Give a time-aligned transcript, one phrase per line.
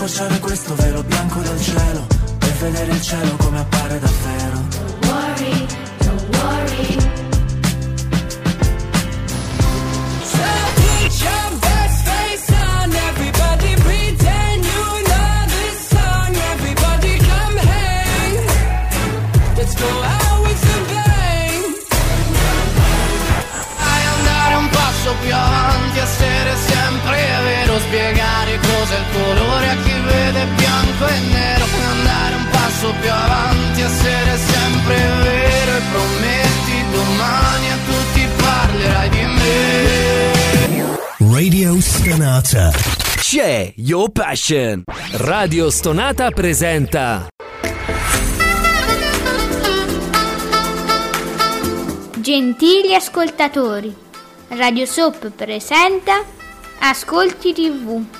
[0.00, 2.06] squarciare questo velo bianco del cielo
[2.40, 5.66] E vedere il cielo come appare davvero Don't worry,
[5.98, 6.96] don't worry
[10.24, 10.48] So
[10.80, 18.34] put your best face on Everybody pretend you know this song Everybody come hang
[19.56, 21.62] Let's go out with the bang
[23.76, 29.89] Dai andare un passo più avanti, essere sempre vero, spiegare cos'è il colore a chi
[30.40, 31.64] vede bianco e nero.
[31.90, 39.24] Andare un passo più avanti, essere sempre vero e prometti domani a tutti parlerai di
[39.24, 40.98] me.
[41.38, 42.72] Radio Stonata.
[43.16, 44.84] C'è Your Passion.
[45.12, 47.28] Radio Stonata presenta
[52.16, 53.94] Gentili ascoltatori,
[54.48, 56.22] Radio Soap presenta
[56.80, 58.19] Ascolti TV.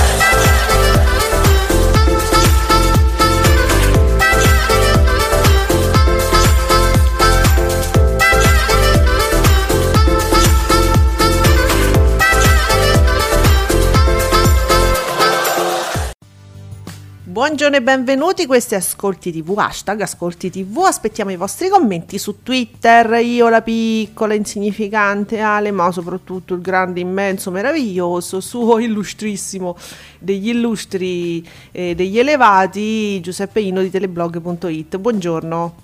[17.31, 22.43] Buongiorno e benvenuti, questi è Ascolti TV, hashtag Ascolti TV, aspettiamo i vostri commenti su
[22.43, 29.77] Twitter, io la piccola, insignificante Ale, ma soprattutto il grande, immenso, meraviglioso, suo illustrissimo,
[30.19, 35.75] degli illustri, eh, degli elevati, Giuseppe Ino di teleblog.it, buongiorno.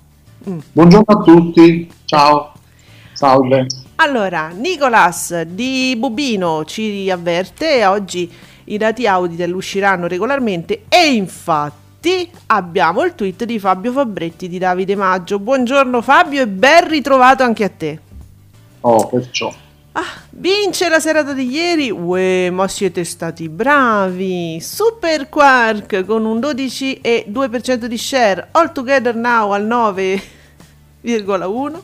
[0.50, 0.60] Mm.
[0.74, 2.52] Buongiorno a tutti, ciao,
[3.14, 3.68] salve.
[4.00, 8.30] Allora, Nicolas di Bubino ci avverte oggi
[8.70, 14.96] i dati Auditel usciranno regolarmente e infatti abbiamo il tweet di Fabio Fabretti di Davide
[14.96, 15.40] Maggio.
[15.40, 18.00] Buongiorno Fabio e ben ritrovato anche a te.
[18.82, 19.54] Oh, perciò.
[19.94, 21.90] Ah, vince la serata di ieri?
[21.90, 24.60] Uè, ma siete stati bravi!
[24.62, 31.80] Super Quark con un 12 e 2% di share, all together now al 9,1.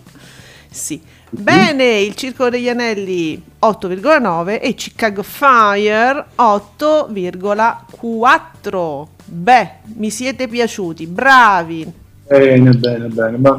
[0.69, 1.01] Sì.
[1.35, 9.07] Bene, il Circolo degli Anelli 8,9 e Chicago Fire 8,4.
[9.25, 11.91] Beh, mi siete piaciuti, bravi.
[12.27, 13.37] Bene, bene, bene.
[13.37, 13.57] Ma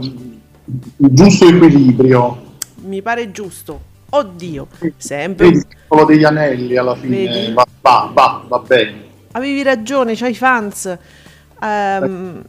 [0.97, 2.43] giusto equilibrio.
[2.83, 3.81] Mi pare giusto.
[4.09, 5.49] Oddio, sempre.
[5.49, 9.03] Il circolo degli anelli alla fine va, va, va, va bene.
[9.33, 10.97] Avevi ragione, c'hai fans.
[11.61, 12.41] Ehm,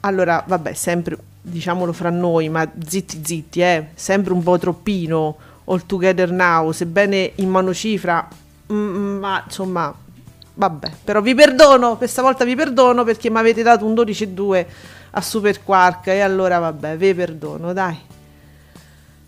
[0.00, 1.16] allora, vabbè, sempre
[1.48, 5.36] diciamolo fra noi, ma zitti zitti, eh, sempre un po' troppino
[5.66, 8.28] all together now, sebbene in monocifra,
[8.72, 9.94] mm, ma insomma,
[10.54, 14.66] vabbè, però vi perdono, questa volta vi perdono perché mi avete dato un 12,2
[15.10, 17.96] a Super Quark e allora vabbè, vi perdono, dai.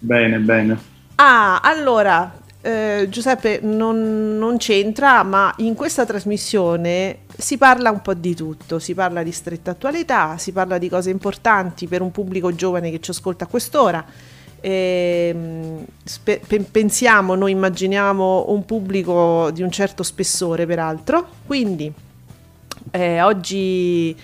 [0.01, 0.79] Bene, bene.
[1.17, 8.15] Ah, allora, eh, Giuseppe non, non c'entra, ma in questa trasmissione si parla un po'
[8.15, 12.55] di tutto, si parla di stretta attualità, si parla di cose importanti per un pubblico
[12.55, 14.05] giovane che ci ascolta a quest'ora.
[14.61, 21.93] Ehm, spe- pe- pensiamo, noi immaginiamo un pubblico di un certo spessore, peraltro, quindi
[22.91, 24.17] eh, oggi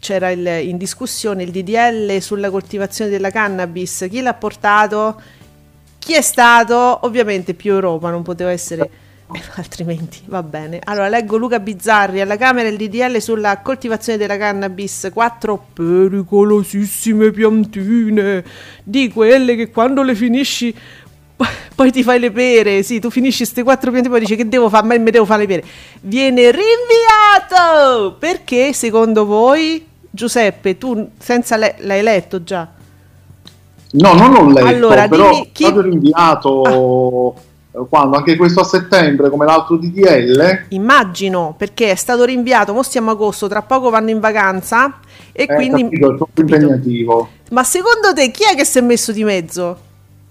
[0.00, 5.20] c'era il- in discussione il DDL sulla coltivazione della cannabis, chi l'ha portato?
[6.06, 7.00] Chi è stato?
[7.02, 8.88] Ovviamente più Europa, non poteva essere
[9.56, 10.78] altrimenti, va bene.
[10.84, 18.44] Allora, leggo Luca Bizzarri, alla Camera il DDL sulla coltivazione della cannabis, quattro pericolosissime piantine,
[18.84, 20.72] di quelle che quando le finisci
[21.74, 24.68] poi ti fai le pere, sì, tu finisci queste quattro piante poi dici che devo
[24.68, 25.64] fare, ma mi devo fare le pere.
[26.02, 28.14] Viene rinviato!
[28.20, 32.74] Perché secondo voi, Giuseppe, tu senza le- l'hai letto già?
[33.92, 35.68] No, non l'ho letto, Allora, però dimmi è chi- Ah.
[35.68, 37.34] stato rinviato
[37.72, 38.16] eh, quando?
[38.16, 40.64] Anche questo a settembre, come l'altro DDL?
[40.70, 44.98] Immagino, perché è stato rinviato, mo stiamo a agosto, tra poco vanno in vacanza
[45.32, 45.82] e Eh, quindi...
[45.84, 47.28] capito, è troppo impegnativo.
[47.50, 49.78] Ma secondo te chi è che si è messo di mezzo?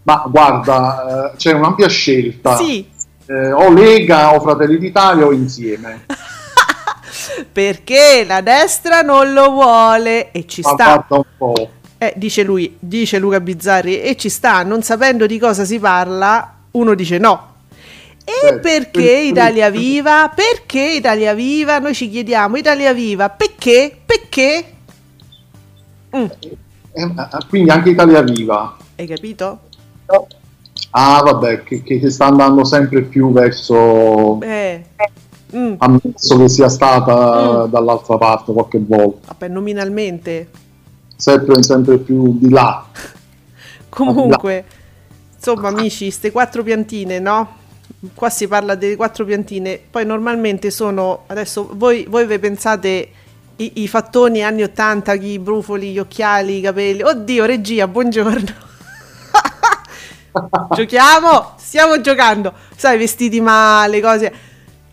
[0.04, 2.56] Ma guarda, eh, c'è un'ampia scelta.
[2.58, 2.94] Sì,
[3.28, 6.06] Eh, o Lega o Fratelli d'Italia o insieme.
[7.52, 11.06] perché la destra non lo vuole e ci Ma sta.
[11.10, 11.70] un po'.
[12.06, 16.54] Eh, dice lui, dice Luca Bizzarri, e ci sta, non sapendo di cosa si parla,
[16.72, 17.54] uno dice no.
[18.24, 20.32] E Certo, perché Italia Viva?
[20.34, 21.80] Perché Italia Viva?
[21.80, 23.96] Noi ci chiediamo, Italia Viva, perché?
[24.06, 24.66] Perché?
[26.16, 26.26] Mm,
[26.98, 27.12] Eh,
[27.50, 28.78] quindi anche Italia Viva.
[28.96, 29.60] hai capito?
[30.92, 34.40] Ah, vabbè, che, che- che sta andando sempre più verso.
[34.42, 34.84] Eh,
[35.56, 37.70] mm, Ammesso che sia stata Mm.
[37.72, 40.50] dall'altra parte qualche volta, vabbè, nominalmente.
[41.16, 42.86] Sempre, sempre più di là.
[43.90, 44.66] Comunque,
[45.48, 47.58] Insomma, amici, ste quattro piantine, no?
[48.16, 53.10] Qua si parla delle quattro piantine, poi normalmente sono, adesso voi, voi vi pensate
[53.58, 57.04] i, i fattoni anni 80, i brufoli, gli occhiali, i capelli.
[57.04, 58.64] Oddio, regia, buongiorno.
[60.76, 61.54] Giochiamo?
[61.58, 62.52] Stiamo giocando.
[62.76, 64.34] Sai, vestiti male, cose.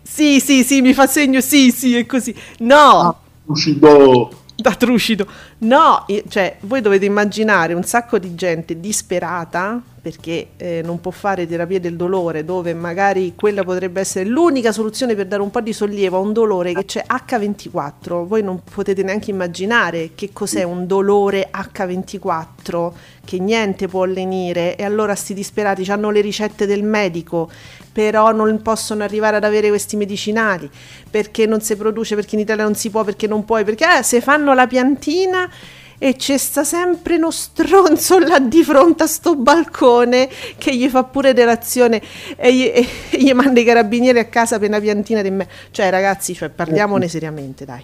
[0.03, 2.35] Sì, sì, sì, mi fa segno, sì, sì, è così.
[2.59, 4.29] No, Lucido.
[4.55, 5.25] da trucido.
[5.63, 11.47] No, cioè, voi dovete immaginare un sacco di gente disperata perché eh, non può fare
[11.47, 15.71] terapia del dolore, dove magari quella potrebbe essere l'unica soluzione per dare un po' di
[15.71, 18.25] sollievo a un dolore che c'è H24.
[18.25, 22.91] Voi non potete neanche immaginare che cos'è un dolore H24,
[23.23, 27.49] che niente può lenire e allora sti disperati hanno le ricette del medico,
[27.93, 30.69] però non possono arrivare ad avere questi medicinali
[31.09, 34.03] perché non si produce, perché in Italia non si può, perché non puoi, perché eh,
[34.03, 35.49] se fanno la piantina
[35.99, 40.27] e c'è sta sempre uno stronzo là di fronte a sto balcone
[40.57, 42.01] che gli fa pure delazione
[42.35, 42.85] e gli, e
[43.17, 45.47] gli manda i carabinieri a casa per una piantina di me.
[45.71, 47.81] Cioè ragazzi, cioè, parliamone seriamente, dai.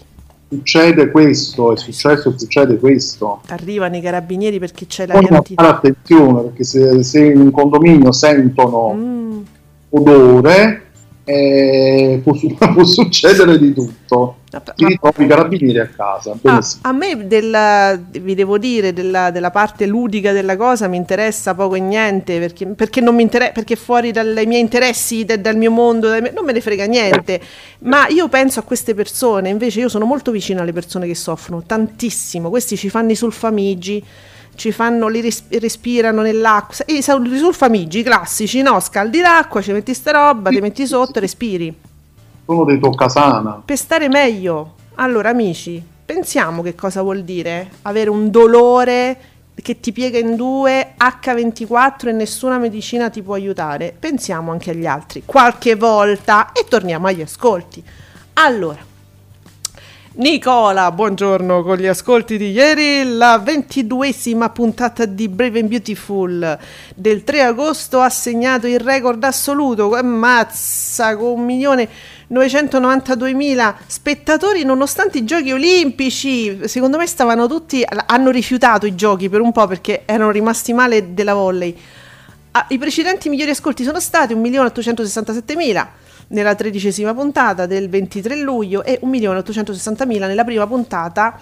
[0.51, 3.41] Succede questo, è successo succede questo.
[3.49, 5.69] Arrivano i carabinieri perché c'è la Poi fare piantina.
[5.69, 9.41] attenzione perché se, se in un condominio sentono Mm.
[9.89, 10.88] odore
[11.29, 12.33] eh, può,
[12.73, 14.37] può succedere di tutto.
[14.49, 16.35] Vabbè, Ti ritrovi i carabinieri a casa.
[16.41, 21.53] Ah, a me della, vi devo dire della, della parte ludica della cosa mi interessa
[21.53, 25.55] poco e niente perché, perché non mi interessa perché fuori dai miei interessi de- dal
[25.55, 27.39] mio mondo dai non me ne frega niente
[27.81, 31.61] ma io penso a queste persone invece io sono molto vicina alle persone che soffrono
[31.63, 34.03] tantissimo questi ci fanno i sulfamigi
[34.59, 39.61] ci fanno li res- respirano nell'acqua e i sul- i sulfamigi classici no scaldi l'acqua
[39.61, 41.73] ci metti sta roba ti metti sotto respiri
[42.45, 43.61] Sono dei toccasana.
[43.63, 44.73] per stare meglio.
[44.95, 49.17] Allora, amici, pensiamo che cosa vuol dire avere un dolore
[49.61, 53.95] che ti piega in due H24 e nessuna medicina ti può aiutare.
[53.97, 57.81] Pensiamo anche agli altri qualche volta e torniamo agli ascolti.
[58.33, 58.79] Allora,
[60.19, 66.59] Nicola, buongiorno con gli ascolti di ieri, la ventiduesima puntata di Brave and Beautiful
[66.93, 75.23] del 3 agosto ha segnato il record assoluto, eh, mazza, con 1.992.000 spettatori nonostante i
[75.23, 80.31] giochi olimpici, secondo me stavano tutti, hanno rifiutato i giochi per un po' perché erano
[80.31, 81.73] rimasti male della volley.
[82.51, 85.87] Ah, I precedenti migliori ascolti sono stati 1.867.000
[86.29, 91.37] nella tredicesima puntata del 23 luglio e 1.860.000 nella prima puntata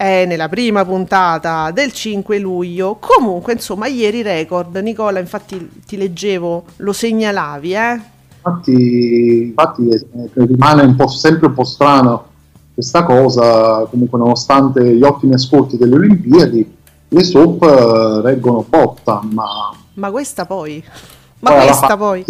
[0.00, 2.98] eh, nella prima puntata del 5 luglio.
[3.00, 4.76] Comunque, insomma, ieri record.
[4.76, 8.00] Nicola, infatti ti leggevo, lo segnalavi, eh?
[8.36, 12.26] Infatti, infatti eh, rimane un po', sempre un po' strano
[12.72, 16.76] questa cosa, comunque nonostante gli ottimi ascolti delle Olimpiadi,
[17.08, 20.82] le soap eh, reggono botta, ma Ma questa poi.
[21.40, 22.24] Ma questa poi.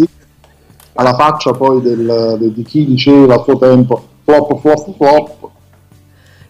[0.99, 5.49] Alla faccia poi del, del- di chi diceva a suo tempo flop, flop, flop,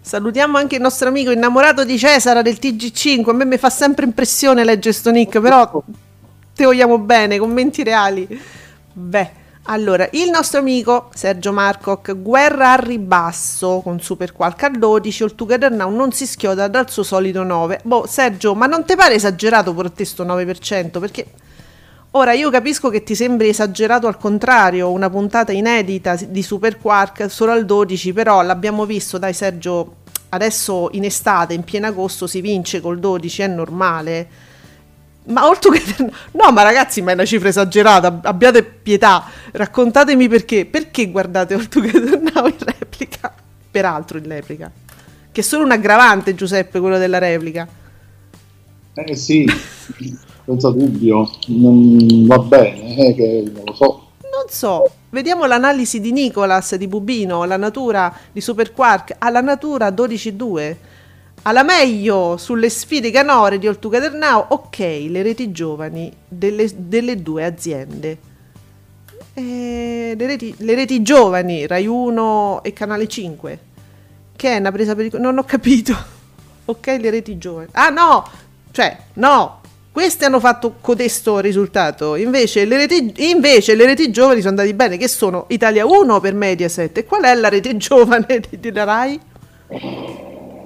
[0.02, 3.30] Salutiamo anche il nostro amico innamorato di Cesara del TG5.
[3.30, 5.84] A me mi fa sempre impressione leggere sto nick, però
[6.56, 8.28] te vogliamo bene, commenti reali.
[8.92, 9.30] Beh,
[9.64, 15.36] allora, il nostro amico Sergio Marcoc, guerra al ribasso con Super Quark al 12, All
[15.36, 17.82] Together Now non si schioda dal suo solito 9.
[17.84, 21.00] Boh, Sergio, ma non ti pare esagerato pure te sto 9%?
[21.00, 21.28] Perché
[22.12, 27.30] Ora io capisco che ti sembri esagerato al contrario, una puntata inedita di Super Quark
[27.30, 29.98] solo al 12, però l'abbiamo visto, dai Sergio,
[30.30, 34.28] adesso in estate, in pieno agosto si vince col 12, è normale.
[35.26, 36.10] Ma oltre che...
[36.32, 40.66] No, ma ragazzi, ma è una cifra esagerata, abbiate pietà, raccontatemi perché.
[40.66, 43.32] Perché guardate All Together Now in replica?
[43.70, 44.72] Peraltro in replica.
[45.32, 47.68] Che è solo un aggravante, Giuseppe, quello della replica.
[48.96, 49.46] eh sì,
[50.50, 54.08] senza dubbio, non va bene, eh, che non lo so.
[54.22, 59.90] Non so, vediamo l'analisi di Nicolas di Bubino, la natura di Super Quark, alla natura
[59.90, 60.76] 12.2.
[61.44, 63.70] Alla meglio sulle sfide canore di
[64.14, 68.18] Now, ok, le reti giovani delle, delle due aziende.
[69.34, 73.60] Eh, le, reti, le reti giovani, Rai 1 e Canale 5.
[74.36, 75.96] Che è una presa per Non ho capito.
[76.70, 77.70] Ok, le reti giovani.
[77.72, 78.24] Ah no!
[78.70, 79.59] Cioè, no!
[79.92, 82.16] Queste hanno fatto codesto risultato.
[82.16, 86.34] Invece le, reti, invece le reti giovani sono andati bene, che sono Italia 1 per
[86.34, 87.00] Mediaset.
[87.00, 89.20] E qual è la rete giovane di- della Rai?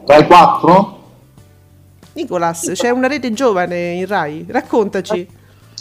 [0.05, 1.01] Rai 4?
[2.13, 4.45] Nicolas, c'è una rete giovane in Rai.
[4.47, 5.27] Raccontaci.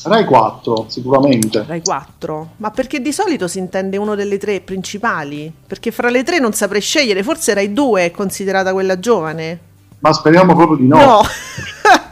[0.04, 1.64] Rai 4, sicuramente.
[1.66, 2.50] Rai 4.
[2.56, 5.52] Ma perché di solito si intende uno delle tre principali?
[5.66, 7.22] Perché fra le tre non saprei scegliere.
[7.22, 9.58] Forse Rai 2 è considerata quella giovane.
[9.98, 10.96] Ma speriamo proprio di no.
[10.96, 11.20] No.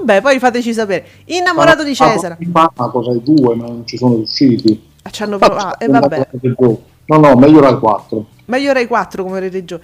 [0.00, 1.06] Va Vabbè, poi fateci sapere.
[1.26, 2.36] Innamorato di Cesare.
[2.52, 4.88] Ma cosa i due, ma non ci sono riusciti.
[5.02, 5.78] Ah, Ci hanno provato.
[5.84, 6.28] E vabbè.
[7.06, 8.26] No, no, meglio Rai 4.
[8.46, 9.80] Meglio Rai 4 come Rete Gio.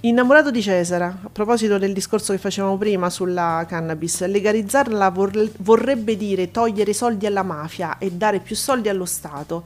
[0.00, 6.16] Innamorato di Cesare, a proposito del discorso che facevamo prima sulla cannabis, legalizzarla vor- vorrebbe
[6.16, 9.64] dire togliere soldi alla mafia e dare più soldi allo Stato.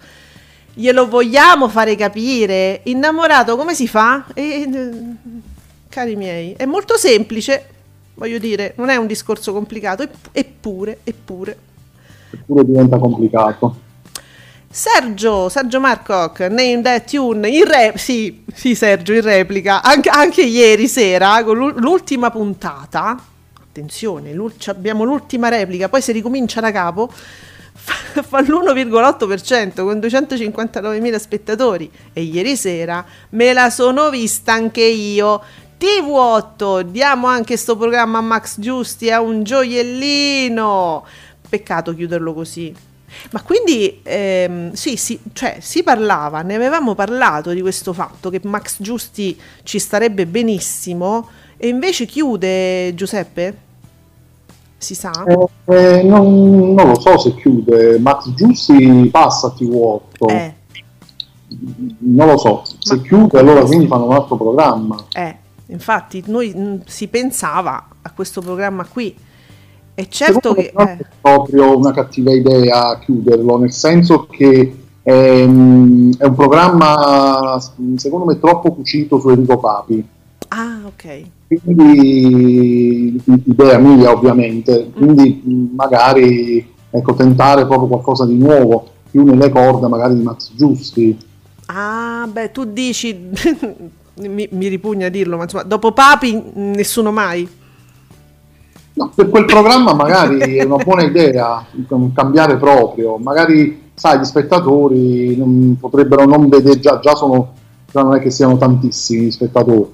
[0.74, 2.82] Glielo vogliamo fare capire?
[2.84, 4.26] Innamorato come si fa?
[4.32, 4.90] E, eh,
[5.88, 7.66] cari miei, è molto semplice,
[8.18, 11.56] voglio dire, non è un discorso complicato, epp- eppure, eppure.
[12.30, 13.86] Eppure diventa complicato.
[14.70, 20.42] Sergio, Sergio Marcoc, Name That Tune, in re- sì, sì Sergio, in replica, anche, anche
[20.42, 23.18] ieri sera con l'ul- l'ultima puntata,
[23.62, 29.98] attenzione, l'ul- ci abbiamo l'ultima replica, poi si ricomincia da capo, fa, fa l'1,8% con
[29.98, 35.40] 259.000 spettatori e ieri sera me la sono vista anche io.
[35.78, 41.04] TV8, diamo anche sto programma a Max Giusti, è un gioiellino.
[41.48, 42.74] Peccato chiuderlo così.
[43.30, 48.40] Ma quindi ehm, sì, sì, cioè, si parlava, ne avevamo parlato di questo fatto che
[48.44, 53.56] Max Giusti ci starebbe benissimo e invece chiude Giuseppe?
[54.76, 55.10] Si sa?
[55.26, 57.98] Eh, eh, non, non lo so se chiude.
[57.98, 60.00] Max Giussi passa a TV8.
[60.28, 60.54] Eh,
[62.00, 62.62] Non lo so.
[62.78, 65.02] Se Ma- chiude, allora quindi fanno un altro programma.
[65.12, 65.36] eh,
[65.68, 69.14] infatti noi mh, si pensava a questo programma qui
[69.98, 70.70] e certo che...
[70.72, 76.34] me non eh, è proprio una cattiva idea chiuderlo, nel senso che ehm, è un
[76.36, 77.60] programma,
[77.96, 80.06] secondo me, troppo cucito su Enrico Papi.
[80.50, 81.22] ah, ok.
[81.48, 89.50] Quindi, idea mia ovviamente, quindi mh, magari ecco, tentare proprio qualcosa di nuovo, più nelle
[89.50, 91.18] corde magari di Max Giusti.
[91.66, 93.30] Ah, beh, tu dici...
[94.20, 97.48] mi, mi ripugna dirlo, ma insomma, dopo Papi mh, nessuno mai.
[98.94, 101.64] No, per quel programma magari è una buona idea
[102.12, 107.54] cambiare proprio, magari sai, gli spettatori non- potrebbero non vedere, già, già sono,
[107.90, 109.90] già non è che siano tantissimi gli spettatori,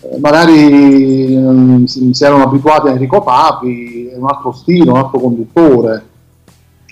[0.00, 4.96] Eh, magari mm, si, si erano abituati a Enrico Papi, è un altro stile, un
[4.98, 6.06] altro conduttore,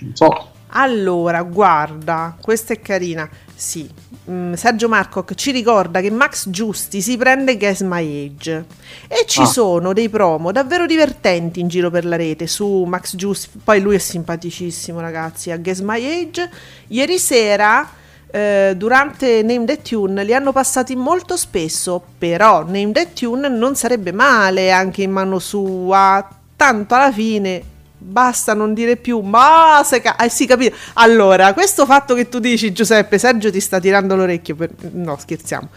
[0.01, 0.29] non so,
[0.75, 3.29] Allora, guarda, questa è carina.
[3.63, 3.89] Sì,
[4.29, 8.65] mm, Sergio Marcoc ci ricorda che Max Giusti si prende Guess My Age
[9.07, 9.45] e ci Ah.
[9.45, 13.51] sono dei promo davvero divertenti in giro per la rete su Max Giusti.
[13.63, 15.49] Poi lui è simpaticissimo, ragazzi.
[15.49, 16.49] A Guess My Age,
[16.87, 17.89] ieri sera.
[18.35, 23.75] eh, durante Name That Tune li hanno passati molto spesso, però Name That Tune non
[23.75, 27.61] sarebbe male anche in mano sua, tanto alla fine
[28.03, 32.39] basta non dire più ma se ca- eh, sì capito allora questo fatto che tu
[32.39, 34.69] dici Giuseppe Sergio ti sta tirando l'orecchio per...
[34.91, 35.69] no scherziamo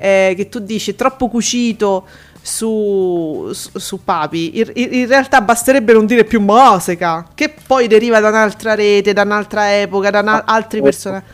[0.00, 2.06] Eh, che tu dici troppo cucito
[2.40, 8.20] su, su, su Papi in, in- realtà basterebbe non dire più Moseca che poi deriva
[8.20, 11.24] da un'altra rete da un'altra epoca da na- altri personaggi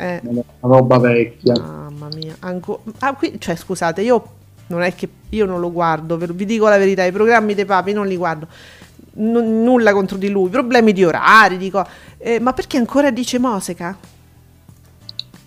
[0.00, 1.54] eh, una roba vecchia.
[1.54, 4.22] Mamma mia, anco- ah, qui- cioè scusate, io
[4.68, 7.92] non è che io non lo guardo, vi dico la verità, i programmi dei papi
[7.92, 8.46] non li guardo.
[9.20, 11.84] N- nulla contro di lui, problemi di orari, dico,
[12.18, 13.96] eh, ma perché ancora dice Moseca?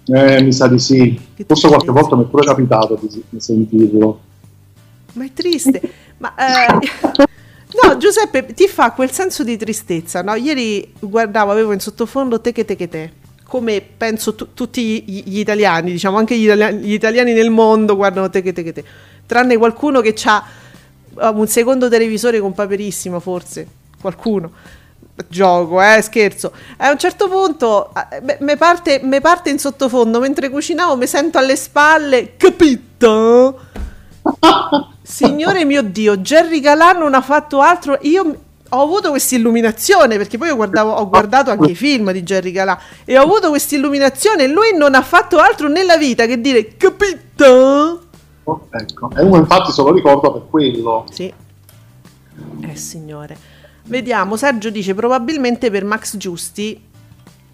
[0.05, 1.91] Eh, mi sa di sì, Che forse qualche tristezza.
[1.91, 4.19] volta mi è pure capitato di, sentirlo.
[5.13, 5.81] Ma è triste.
[6.17, 6.79] ma eh,
[7.83, 10.35] no, Giuseppe ti fa quel senso di tristezza, no?
[10.35, 13.11] Ieri guardavo, avevo in sottofondo te che te che te.
[13.43, 17.95] Come penso tu- tutti gli, gli italiani, diciamo anche gli italiani, gli italiani nel mondo
[17.95, 18.83] guardano te che te che te.
[19.25, 20.43] Tranne qualcuno che ha
[21.15, 23.67] un secondo televisore con paperissimo, forse.
[23.99, 24.51] Qualcuno.
[25.27, 26.51] Gioco, eh, scherzo.
[26.77, 27.91] A un certo punto
[28.39, 33.59] mi parte, me parte in sottofondo mentre cucinavo, mi sento alle spalle, capito?
[35.01, 37.97] Signore mio Dio, Jerry Galà non ha fatto altro.
[38.01, 38.39] Io
[38.73, 42.51] ho avuto questa illuminazione perché poi io guardavo- ho guardato anche i film di Jerry
[42.51, 44.47] Galà e ho avuto questa illuminazione.
[44.47, 48.09] Lui non ha fatto altro nella vita che dire capito?
[48.43, 51.05] Oh, ecco, e uno infatti se lo ricorda per quello.
[51.11, 51.31] Sì.
[52.61, 53.37] Eh signore.
[53.83, 56.89] Vediamo, Sergio dice probabilmente per Max Giusti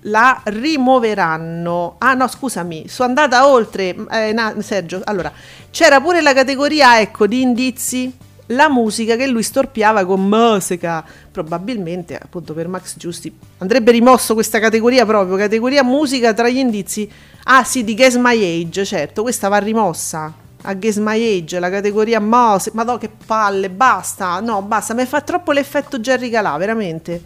[0.01, 1.95] la rimuoveranno.
[1.97, 3.95] Ah no, scusami, sono andata oltre.
[4.11, 5.31] eh, na- Sergio, allora,
[5.71, 8.13] c'era pure la categoria, ecco, di indizi.
[8.51, 11.03] La musica che lui storpiava con musica.
[11.29, 17.11] Probabilmente, appunto, per Max Giusti andrebbe rimosso questa categoria proprio, categoria musica tra gli indizi.
[17.43, 20.33] Ah sì, di Guess My Age, certo, questa va rimossa.
[20.63, 22.71] A Guess My Age, la categoria musica.
[22.75, 24.39] Ma no, che palle, basta.
[24.39, 27.21] No, basta, mi fa troppo l'effetto Jerry Calà, veramente.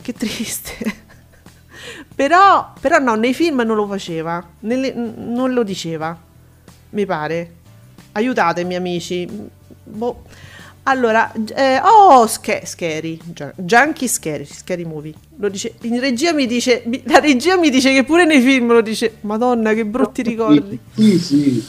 [0.00, 0.94] Che triste.
[2.14, 6.16] però, però no, nei film non lo faceva, nelle- non lo diceva,
[6.90, 7.52] mi pare.
[8.12, 9.28] Aiutatemi amici.
[9.84, 10.22] Boh.
[10.84, 13.18] Allora, eh, oh, sche- scary,
[13.56, 15.12] Junkie Scary, Scary Movie.
[15.36, 18.72] Lo dice, in regia mi dice, mi- la regia mi dice che pure nei film
[18.72, 20.78] lo dice, Madonna, che brutti ricordi.
[20.94, 21.64] Sì, sì.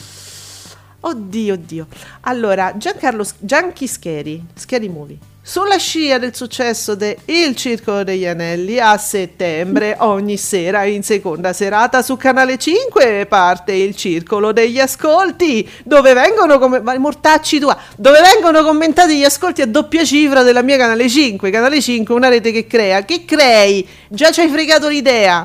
[1.04, 1.86] Oddio, oddio.
[2.22, 5.18] Allora, Giancarlo Gianchi Scheri, Scary Movie.
[5.44, 11.52] Sulla scia del successo de Il Circolo degli Anelli, a settembre, ogni sera in seconda
[11.52, 18.20] serata su Canale 5 parte il Circolo degli Ascolti, dove vengono come mortacci tua, dove
[18.20, 21.50] vengono commentati gli ascolti a doppia cifra della mia Canale 5.
[21.50, 23.84] Canale 5 una rete che crea, che crei?
[24.06, 25.44] Già ci hai fregato l'idea.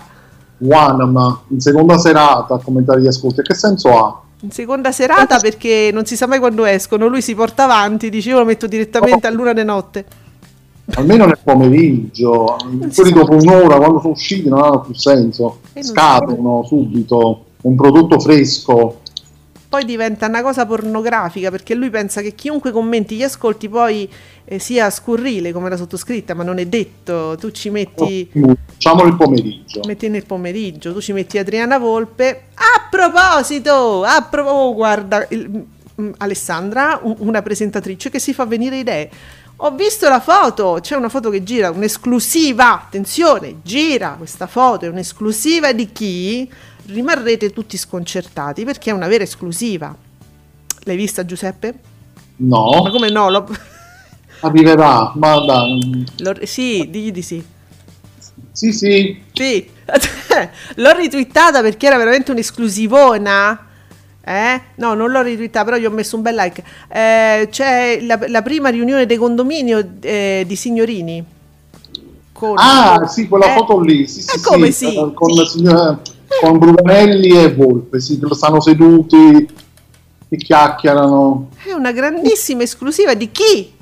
[0.60, 3.42] One, in seconda serata a commentare gli ascolti.
[3.42, 4.22] Che senso ha?
[4.42, 8.30] In seconda serata perché non si sa mai quando escono, lui si porta avanti, dice
[8.30, 10.06] io lo metto direttamente a luna di notte.
[10.94, 12.56] Almeno nel pomeriggio,
[12.90, 13.10] sa.
[13.10, 15.60] dopo un'ora, quando sono usciti, non hanno più senso.
[15.80, 17.46] Scadono subito.
[17.62, 19.00] Un prodotto fresco.
[19.70, 24.10] Poi diventa una cosa pornografica perché lui pensa che chiunque commenti gli ascolti poi
[24.46, 27.36] eh, sia scurrile come la sottoscritta, ma non è detto.
[27.38, 29.82] Tu ci metti, Facciamolo il pomeriggio.
[29.86, 32.44] metti nel pomeriggio, tu ci metti Adriana Volpe.
[32.54, 35.50] A proposito, a pro- oh, guarda, il-
[36.02, 39.10] mm, Alessandra, un- una presentatrice che si fa venire idee.
[39.62, 44.88] Ho visto la foto, c'è una foto che gira, un'esclusiva, attenzione, gira questa foto, è
[44.88, 46.50] un'esclusiva di chi?
[46.88, 49.94] Rimarrete tutti sconcertati perché è una vera esclusiva.
[50.84, 51.74] L'hai vista Giuseppe?
[52.38, 53.30] Ma No, come no?
[53.30, 53.48] L'ho-
[54.42, 55.12] arriverà.
[55.16, 56.06] Ma dai.
[56.20, 57.44] l'ho- sì, digli di sì.
[58.52, 59.22] Sì, sì.
[59.34, 59.70] Sì,
[60.76, 63.66] l'ho ritwittata perché era veramente un'esclusivona.
[64.24, 64.62] Eh?
[64.76, 66.64] No, non l'ho ritwittata, però gli ho messo un bel like.
[66.88, 71.24] Eh, c'è la, la prima riunione di condominio eh, di signorini.
[72.32, 73.58] Con- Ah, sì, quella Eh?
[73.58, 74.08] foto lì.
[74.08, 75.46] Sì, sì, Eh, come sì, Con, Sì.
[75.48, 76.00] signora-
[76.42, 79.50] con Bruganelli e Volpe, sì, che stanno seduti
[80.30, 81.50] e chiacchierano.
[81.64, 83.76] È una grandissima esclusiva di chi?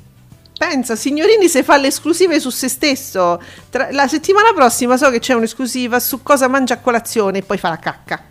[0.56, 3.40] Pensa, signorini se fa le esclusive su se stesso.
[3.68, 7.58] Tra- la settimana prossima so che c'è un'esclusiva su cosa mangia a colazione e poi
[7.58, 8.22] fa la cacca.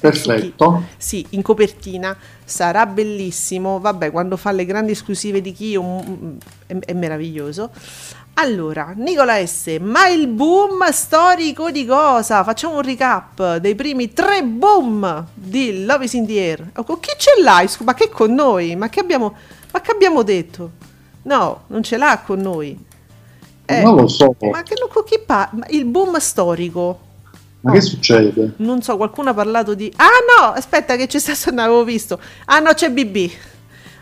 [0.00, 0.84] Perfetto.
[0.96, 3.80] Sì, in copertina sarà bellissimo.
[3.80, 7.70] Vabbè, quando fa le grandi esclusive di chi è, è meraviglioso.
[8.40, 9.78] Allora, Nicola S.
[9.80, 12.44] Ma il boom storico di cosa?
[12.44, 16.70] Facciamo un recap dei primi tre boom di Love is in the Air.
[16.76, 17.68] Oh, con chi ce l'hai?
[17.80, 18.76] Ma che con noi?
[18.76, 19.34] Ma che abbiamo,
[19.72, 20.70] ma che abbiamo detto?
[21.22, 22.78] No, non ce l'ha con noi.
[23.66, 24.36] Eh, non lo so.
[24.38, 27.00] Ma che con chi pa- ma Il boom storico.
[27.62, 28.52] Ma che succede?
[28.58, 29.92] Non so, qualcuno ha parlato di.
[29.96, 30.06] Ah
[30.38, 32.20] no, aspetta, che c'è stato, non avevo visto.
[32.44, 33.30] Ah no, c'è BB.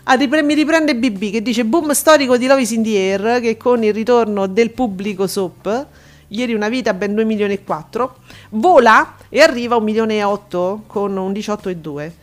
[0.09, 3.57] Ah, mi riprende BB che dice boom storico di Love is in the Air che
[3.57, 5.85] con il ritorno del pubblico soap,
[6.29, 8.15] ieri una vita ben 2 milioni e 4,
[8.51, 12.13] vola e arriva a 1 milione e 8 con un 18 e 2.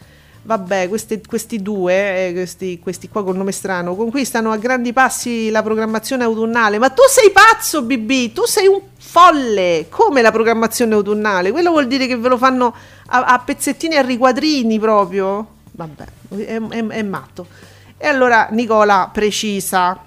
[0.44, 5.50] Vabbè, questi, questi due, eh, questi, questi qua col nome strano, conquistano a grandi passi
[5.50, 6.78] la programmazione autunnale.
[6.78, 9.88] Ma tu sei pazzo, BB, tu sei un folle.
[9.90, 11.50] Come la programmazione autunnale?
[11.50, 12.74] Quello vuol dire che ve lo fanno
[13.08, 15.46] a, a pezzettini, a riquadrini proprio.
[15.70, 16.04] Vabbè,
[16.36, 17.72] è, è- è matto.
[18.04, 19.98] E allora Nicola precisa.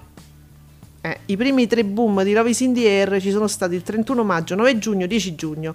[1.00, 4.22] Eh, I primi tre boom di Love is in the ci sono stati il 31
[4.22, 5.74] maggio, 9 giugno, 10 giugno,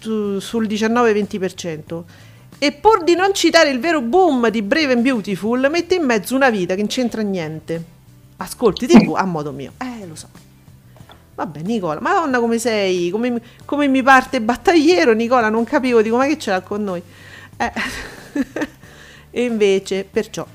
[0.00, 2.04] tu- sul 19-20%.
[2.56, 6.34] E pur di non citare il vero boom di Brave and Beautiful, mette in mezzo
[6.34, 7.84] una vita che non c'entra niente.
[8.38, 9.72] Ascolti TV a modo mio.
[9.76, 10.28] Eh, lo so.
[11.34, 16.24] Vabbè, Nicola, madonna come sei, come, come mi parte battagliero, Nicola, non capivo, dico, ma
[16.24, 17.02] che ce l'ha con noi?
[17.58, 17.72] Eh.
[19.30, 20.46] e invece, perciò.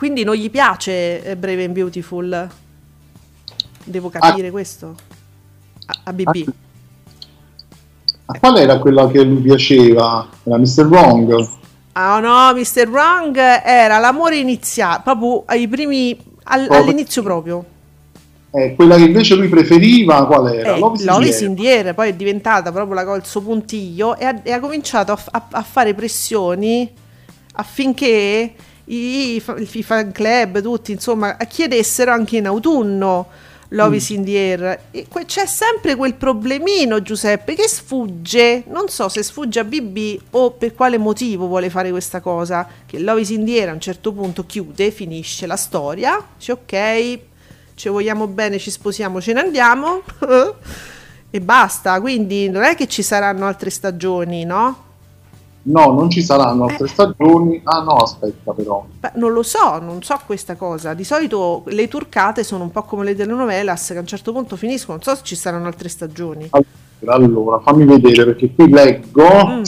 [0.00, 2.48] Quindi non gli piace eh, Brave and Beautiful?
[3.84, 4.94] Devo capire questo?
[5.84, 6.48] A, a BB.
[8.24, 10.26] Ma qual era quella che lui piaceva?
[10.42, 10.86] Era Mr.
[10.86, 11.48] Wrong?
[11.92, 12.88] Ah no, Mr.
[12.88, 17.64] Wrong era l'amore iniziale, proprio ai primi, al- Proprio- all'inizio proprio.
[18.52, 20.76] Eh, quella che invece lui preferiva, qual era?
[20.76, 21.48] Eh, Love is in Love the is Air.
[21.50, 24.60] in the Air, poi è diventata proprio la, il suo puntiglio e ha, e ha
[24.60, 26.90] cominciato a, a- a fare pressioni
[27.52, 28.54] affinché
[28.94, 33.28] i, i fa- i fan club, tutti insomma, chiedessero anche in autunno
[33.72, 34.80] Love is in the Air.
[34.90, 40.52] E c'è sempre quel problemino, Giuseppe, che sfugge, non so se sfugge a BB o
[40.52, 43.80] per quale motivo vuole fare questa cosa, che Love is in the Air a un
[43.80, 47.18] certo punto chiude, finisce la storia, dice ok,
[47.74, 50.02] ci vogliamo bene, ci sposiamo, ce ne andiamo
[51.30, 52.00] e basta.
[52.00, 54.88] Quindi non è che ci saranno altre stagioni, no?
[55.70, 56.88] No, non ci saranno altre Eh.
[56.88, 57.60] stagioni.
[57.64, 58.84] Ah no, aspetta però.
[58.98, 60.94] Beh, non lo so, non so questa cosa.
[60.94, 64.56] Di solito le turcate sono un po' come le telenovelas che a un certo punto
[64.56, 64.98] finiscono.
[65.02, 66.50] Non so se ci saranno altre stagioni.
[66.50, 69.62] Allora, allora, fammi vedere perché qui leggo Mm.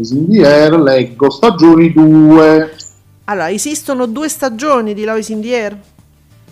[0.00, 2.70] In Air, leggo stagioni 2.
[3.24, 5.78] Allora, esistono due stagioni di Lois in the Air?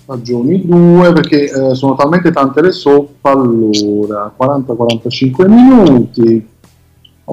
[0.02, 6.46] stagioni 2 perché eh, sono talmente tante le soap allora 40-45 minuti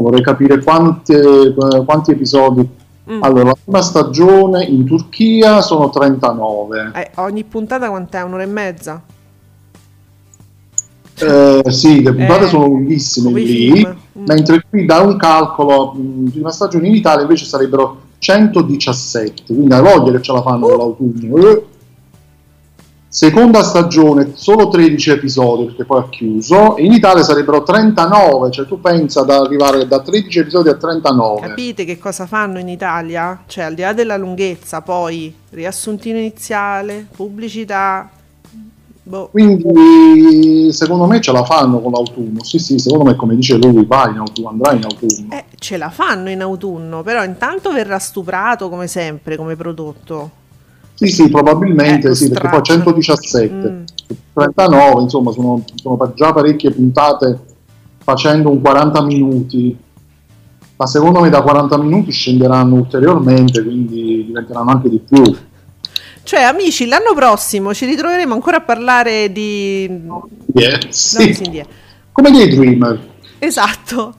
[0.02, 2.68] vorrei capire quante, eh, quanti episodi
[3.06, 3.22] Mm.
[3.22, 8.22] allora la prima stagione in Turchia sono 39 Eh, ogni puntata quant'è?
[8.22, 9.02] Un'ora e mezza?
[11.20, 13.98] Eh, sì le puntate Eh, sono lunghissime lì film.
[14.18, 14.24] Mm.
[14.26, 15.96] mentre qui da un calcolo
[16.32, 20.78] prima stagione in Italia invece sarebbero 117 quindi hai voglia che ce la fanno Uh.
[20.78, 21.64] l'autunno Eh.
[23.14, 26.78] Seconda stagione, solo 13 episodi perché poi ha chiuso.
[26.80, 31.48] In Italia sarebbero 39, cioè tu pensa ad arrivare da 13 episodi a 39.
[31.48, 33.44] Capite che cosa fanno in Italia?
[33.46, 38.10] Cioè, al di là della lunghezza, poi riassuntino iniziale, pubblicità.
[39.04, 39.28] Boh.
[39.30, 42.44] Quindi secondo me ce la fanno con l'autunno.
[42.44, 45.36] Sì, sì, secondo me come dice lui, vai in autunno, andrà in autunno.
[45.36, 50.42] Eh, ce la fanno in autunno, però intanto verrà stuprato come sempre, come prodotto.
[50.96, 52.74] Sì, sì, probabilmente Eh, sì, perché poi straccio.
[52.74, 53.84] 117, Mm.
[54.34, 57.40] 39, insomma, sono, sono già parecchie puntate
[58.04, 59.78] facendo un 40 minuti.
[60.76, 65.22] Ma secondo me da 40 minuti scenderanno ulteriormente, quindi diventeranno anche di più.
[66.24, 69.90] Cioè, amici, l'anno prossimo ci ritroveremo ancora a parlare di...
[70.54, 71.64] Yeah, sì.
[72.12, 73.00] Come Daydreamer.
[73.40, 74.16] Esatto.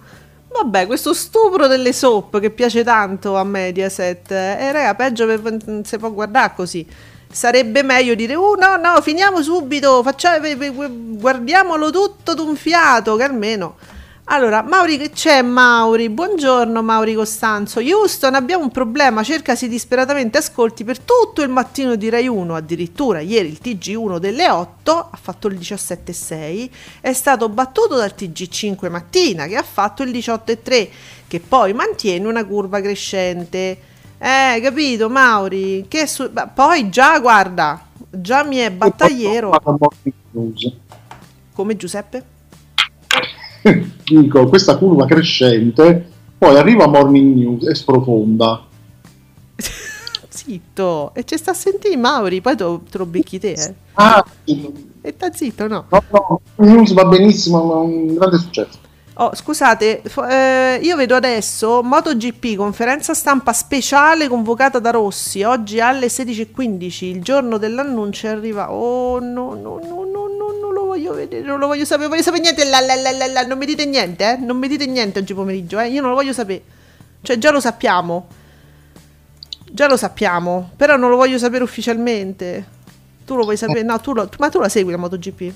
[0.57, 4.31] Vabbè, questo stupro delle soap che piace tanto a Mediaset.
[4.31, 6.87] E raga, peggio per, non si può guardare così.
[7.29, 10.47] Sarebbe meglio dire, oh no, no, finiamo subito, facciamo,
[11.17, 13.77] guardiamolo tutto d'un fiato, che almeno...
[14.27, 16.09] Allora, Mauri, che c'è Mauri?
[16.09, 17.81] Buongiorno Mauri Costanzo.
[17.81, 23.21] Houston, abbiamo un problema, cercasi disperatamente ascolti per tutto il mattino di Rai 1, addirittura
[23.21, 26.71] ieri il TG1 delle 8 ha fatto il 17,6,
[27.03, 30.89] è stato battuto dal TG5 mattina che ha fatto il 18,3,
[31.29, 33.79] che poi mantiene una curva crescente.
[34.17, 35.85] Eh, capito Mauri?
[35.87, 39.51] Che su- ma poi già, guarda, già mi è battagliero,
[41.53, 42.33] come Giuseppe?
[44.05, 48.63] Dico, questa curva crescente, poi arriva Morning News e sprofonda.
[50.29, 53.75] Zitto, e ci sta a sentire Mauri, poi te, lo becchi te, eh.
[53.95, 55.87] Ah, E sta zitto, no?
[55.89, 58.79] no, no, News va benissimo, è un grande successo.
[59.17, 66.09] Oh, scusate, eh, io vedo adesso MotoGP, conferenza stampa speciale convocata da Rossi, oggi alle
[66.09, 68.73] 16.15, il giorno dell'annuncio arriva...
[68.73, 70.27] Oh no, no, no, no,
[70.61, 73.59] no, lo voglio vedere, non lo voglio sapere, voglio sapere niente, la, la, la, non
[73.59, 74.37] mi dite niente, eh?
[74.37, 75.89] Non mi dite niente oggi pomeriggio, eh?
[75.89, 76.63] Io non lo voglio sapere.
[77.23, 78.29] Cioè, già lo sappiamo.
[79.71, 82.65] Già lo sappiamo, però non lo voglio sapere ufficialmente.
[83.27, 83.83] Tu lo vuoi sapere?
[83.83, 85.53] No, tu lo- ma tu la segui la MotoGP?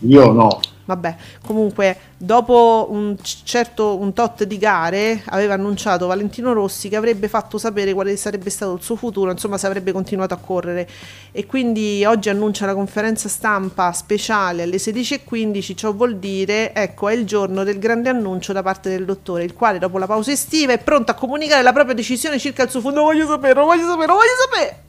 [0.00, 0.60] Io no.
[0.86, 7.28] Vabbè, comunque, dopo un certo un tot di gare, aveva annunciato Valentino Rossi che avrebbe
[7.28, 10.86] fatto sapere quale sarebbe stato il suo futuro, insomma, se avrebbe continuato a correre.
[11.32, 15.74] E quindi oggi annuncia la conferenza stampa speciale alle 16.15.
[15.74, 19.54] Ciò vuol dire, ecco, è il giorno del grande annuncio da parte del dottore, il
[19.54, 22.80] quale, dopo la pausa estiva, è pronto a comunicare la propria decisione circa il suo
[22.80, 23.00] futuro.
[23.00, 24.82] Lo voglio sapere, lo voglio sapere, lo voglio sapere.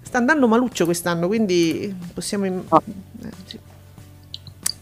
[0.00, 2.46] Sta andando maluccio quest'anno, quindi possiamo.
[2.46, 3.58] im- eh, sì.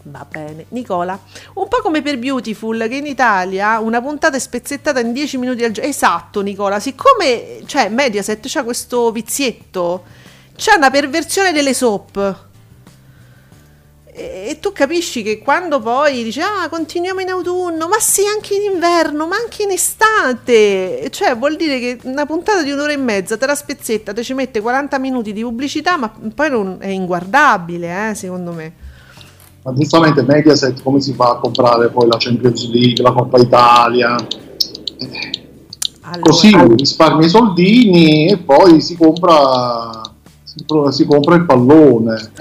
[0.09, 1.19] Va bene, Nicola.
[1.55, 5.63] Un po' come per Beautiful, che in Italia una puntata è spezzettata in 10 minuti
[5.63, 5.89] al giorno.
[5.89, 6.79] Esatto, Nicola.
[6.79, 10.05] Siccome cioè, Mediaset c'ha questo vizietto,
[10.55, 12.45] c'è una perversione delle soap.
[14.13, 18.55] E, e tu capisci che quando poi dici, ah, continuiamo in autunno, ma sì, anche
[18.55, 21.09] in inverno, ma anche in estate.
[21.11, 24.33] Cioè, vuol dire che una puntata di un'ora e mezza te la spezzetta, te ci
[24.33, 28.86] mette 40 minuti di pubblicità, ma poi non, è inguardabile, eh, secondo me.
[29.67, 34.15] Ma giustamente Mediaset come si fa a comprare poi la Champions League, la Coppa Italia?
[36.03, 40.03] Allora, Così risparmia i soldini e poi si compra,
[40.41, 42.31] si, si compra il pallone.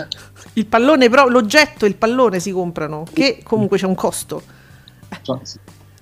[0.52, 4.42] il pallone, però l'oggetto e il pallone si comprano, che comunque c'è un costo.
[5.22, 5.58] Cioè, sì.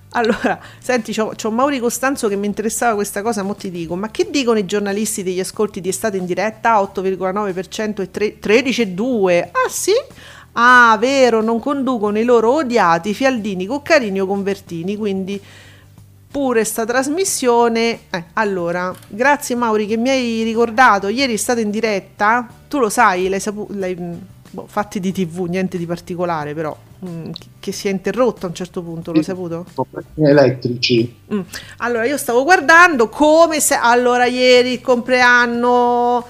[0.09, 4.11] Allora, senti, c'ho, c'ho Mauri Costanzo che mi interessava questa cosa, mo ti dico, ma
[4.11, 6.79] che dicono i giornalisti degli ascolti di estate in diretta?
[6.81, 9.49] 8,9% e tre- 13,2%.
[9.51, 9.91] Ah sì?
[10.57, 15.41] Ah, vero, non conducono i loro odiati Fialdini, Coccarini o Convertini, quindi
[16.31, 17.99] pure sta trasmissione.
[18.09, 22.89] Eh, allora, grazie Mauri che mi hai ricordato, ieri è stata in diretta, tu lo
[22.89, 23.73] sai, l'hai saputo,
[24.51, 28.49] boh, fatti di tv, niente di particolare però, mm, che- che si è interrotto a
[28.49, 29.65] un certo punto, l'hai saputo?
[29.73, 31.15] Problemi elettrici.
[31.33, 31.39] Mm.
[31.77, 33.75] Allora, io stavo guardando come se.
[33.75, 36.25] Allora, ieri il compleanno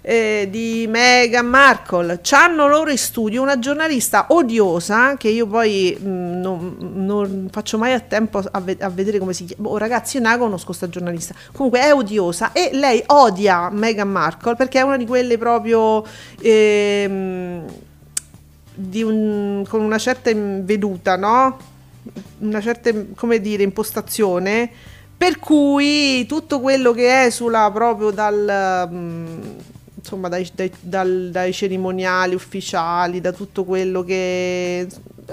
[0.00, 2.20] eh, di Meghan Markle.
[2.22, 7.92] C'hanno loro in studio una giornalista odiosa che io poi mh, non, non faccio mai
[7.92, 9.68] a tempo a, ve- a vedere come si chiama.
[9.68, 11.34] Oh, ragazzi, io non conosco sta giornalista.
[11.52, 16.04] Comunque è odiosa e lei odia Meghan Markle perché è una di quelle proprio
[16.40, 17.64] ehm,
[18.74, 21.58] di un- con una certa veduta, no?
[22.38, 24.70] Una certa, come dire, impostazione.
[25.18, 29.40] Per cui tutto quello che è sulla proprio dal, mm,
[30.08, 34.88] insomma, dai, dai- dal- dai cerimoniali ufficiali, da tutto quello che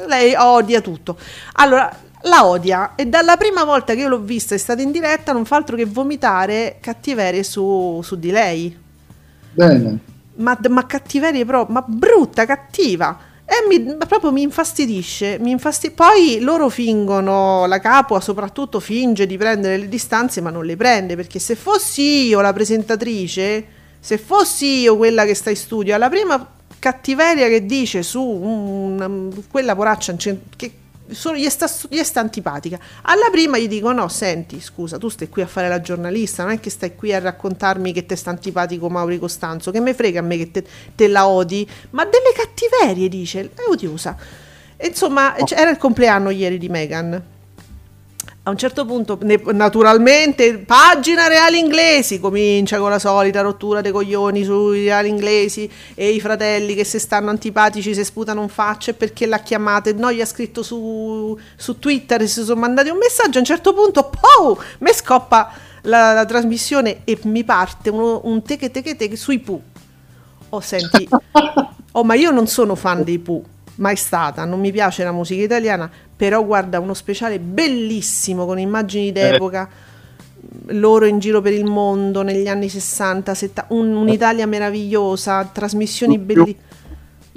[0.07, 1.17] lei odia tutto.
[1.53, 1.89] Allora,
[2.23, 5.45] la odia e dalla prima volta che io l'ho vista è stata in diretta non
[5.45, 8.77] fa altro che vomitare cattiverie su, su di lei.
[9.53, 9.99] Bene.
[10.37, 13.17] Ma, ma cattiverie proprio, ma brutta, cattiva.
[13.45, 19.37] E mi, proprio mi infastidisce, mi infasti- Poi loro fingono, la capua soprattutto finge di
[19.37, 23.67] prendere le distanze, ma non le prende, perché se fossi io la presentatrice,
[24.05, 29.31] se fossi io quella che sta in studio, alla prima cattiveria che dice su un-
[29.49, 30.15] quella poraccia
[30.55, 30.71] che
[31.09, 32.77] solo gli sta, gli sta antipatica.
[33.01, 36.51] Alla prima gli dico: No, senti, scusa, tu stai qui a fare la giornalista, non
[36.51, 39.71] è che stai qui a raccontarmi che te sta antipatico Mauri Costanzo.
[39.71, 40.63] Che me frega a me che te,
[40.93, 44.15] te la odi, ma delle cattiverie, dice, è odiosa.
[44.77, 47.23] E insomma, c- era il compleanno ieri di Meghan.
[48.47, 49.17] A un certo punto,
[49.53, 56.09] naturalmente, pagina reali inglesi, comincia con la solita rottura dei coglioni sui reali inglesi e
[56.09, 59.93] i fratelli che se stanno antipatici se sputano un faccio e perché l'ha chiamata e
[59.93, 63.37] no, gli ha scritto su, su Twitter e si sono mandati un messaggio.
[63.37, 68.43] A un certo punto, pow, mi scoppa la, la trasmissione e mi parte uno- un
[68.43, 69.59] teche teche teche sui Pooh.
[70.49, 71.09] Oh, senti,
[71.93, 73.43] oh, ma io non sono fan dei Pooh,
[73.77, 79.11] mai stata, non mi piace la musica italiana, però guarda, uno speciale bellissimo con immagini
[79.11, 79.69] d'epoca,
[80.67, 86.63] loro in giro per il mondo negli anni 60, 70, un- un'Italia meravigliosa, trasmissioni bellissime.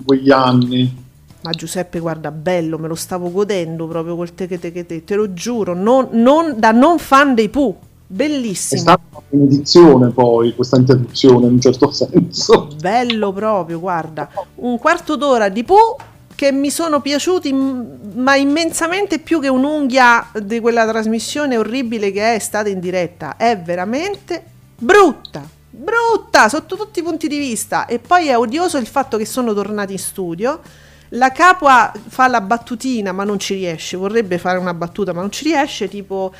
[0.04, 1.06] Quegli anni.
[1.40, 5.32] Ma Giuseppe, guarda, bello, me lo stavo godendo proprio quel teche teche te, te lo
[5.32, 8.80] giuro, non, non- da non fan dei Pooh, È bellissimo.
[8.80, 12.68] stata una benedizione poi questa interruzione in un certo senso.
[12.80, 15.96] Bello proprio, guarda, un quarto d'ora di Pooh
[16.38, 22.36] che mi sono piaciuti m- ma immensamente più che un'unghia di quella trasmissione orribile che
[22.36, 23.36] è stata in diretta.
[23.36, 24.44] È veramente
[24.76, 27.86] brutta, brutta sotto tutti i punti di vista.
[27.86, 30.60] E poi è odioso il fatto che sono tornati in studio.
[31.08, 35.32] La capua fa la battutina ma non ci riesce, vorrebbe fare una battuta ma non
[35.32, 36.32] ci riesce, tipo...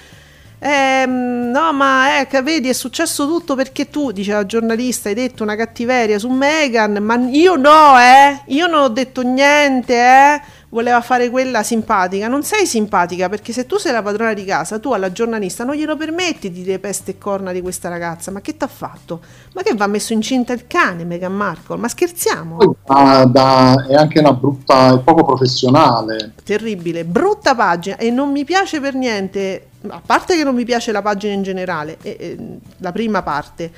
[0.60, 5.42] Ehm, no, ma eh, vedi, è successo tutto perché tu, dice la giornalista, hai detto
[5.44, 10.40] una cattiveria su Meghan, ma io no, eh, io non ho detto niente, eh.
[10.70, 12.28] Voleva fare quella simpatica.
[12.28, 15.74] Non sei simpatica perché se tu sei la padrona di casa, tu alla giornalista non
[15.74, 18.30] glielo permetti di dire peste e corna di questa ragazza.
[18.30, 19.22] Ma che t'ha fatto?
[19.54, 21.76] Ma che va messo incinta il cane, Meghan Markle?
[21.78, 22.58] Ma scherziamo?
[22.84, 26.34] Da- da- è anche una brutta, è poco professionale.
[26.44, 30.92] terribile, brutta pagina e non mi piace per niente, a parte che non mi piace
[30.92, 32.38] la pagina in generale, e- e,
[32.78, 33.70] la prima parte,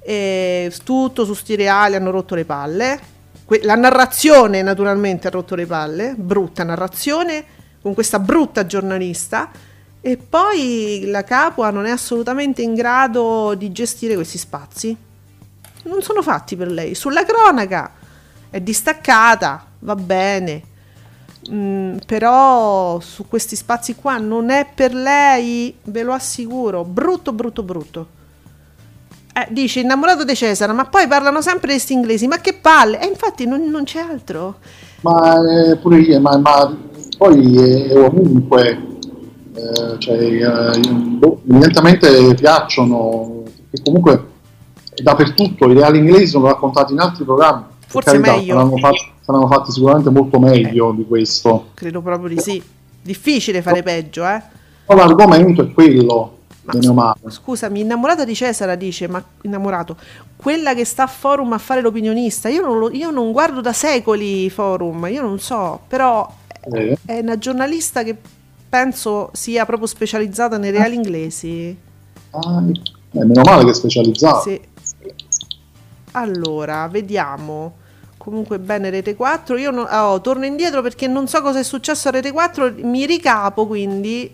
[0.00, 3.00] e tutto su sti reali hanno rotto le palle,
[3.48, 7.42] Que- la narrazione naturalmente ha rotto le palle, brutta narrazione
[7.80, 9.50] con questa brutta giornalista
[10.02, 14.94] e poi la capua non è assolutamente in grado di gestire questi spazi.
[15.84, 16.94] Non sono fatti per lei.
[16.94, 17.92] Sulla cronaca
[18.50, 20.62] è distaccata, va bene.
[21.50, 27.62] Mm, però su questi spazi qua non è per lei, ve lo assicuro, brutto, brutto,
[27.62, 28.06] brutto.
[29.32, 33.00] Eh, dice innamorato di Cesare, ma poi parlano sempre questi inglesi, ma che palle!
[33.00, 34.56] E infatti non, non c'è altro.
[35.02, 35.36] Ma
[35.70, 36.76] eh, pure io, ma, ma
[37.16, 38.86] poi è, ovunque,
[39.54, 40.80] eh, cioè, eh,
[41.48, 44.26] evidentemente piacciono, che comunque
[45.02, 47.64] dappertutto, i reali inglesi sono raccontati in altri programmi.
[47.86, 48.54] Forse meglio.
[48.54, 51.68] Saranno fatti, saranno fatti sicuramente molto meglio di questo.
[51.74, 52.62] Credo proprio di sì.
[53.02, 54.42] Difficile fare peggio, eh.
[54.86, 56.38] L'argomento è quello,
[56.94, 57.14] Ma.
[57.26, 59.96] Scusami, innamorata di Cesare dice, ma innamorato,
[60.36, 63.72] quella che sta a forum a fare l'opinionista, io non, lo- io non guardo da
[63.72, 66.30] secoli i forum, io non so, però
[66.72, 68.16] Eh, è una giornalista che
[68.68, 71.76] penso sia proprio specializzata nei reali inglesi.
[72.30, 72.62] ah,
[73.12, 74.40] eh, meno male che è specializzato.
[74.40, 74.60] Sì.
[76.12, 77.77] Allora, vediamo.
[78.28, 79.56] Comunque bene Rete 4.
[79.56, 82.74] Io non- oh, torno indietro perché non so cosa è successo a Rete 4.
[82.82, 84.30] Mi ricapo quindi.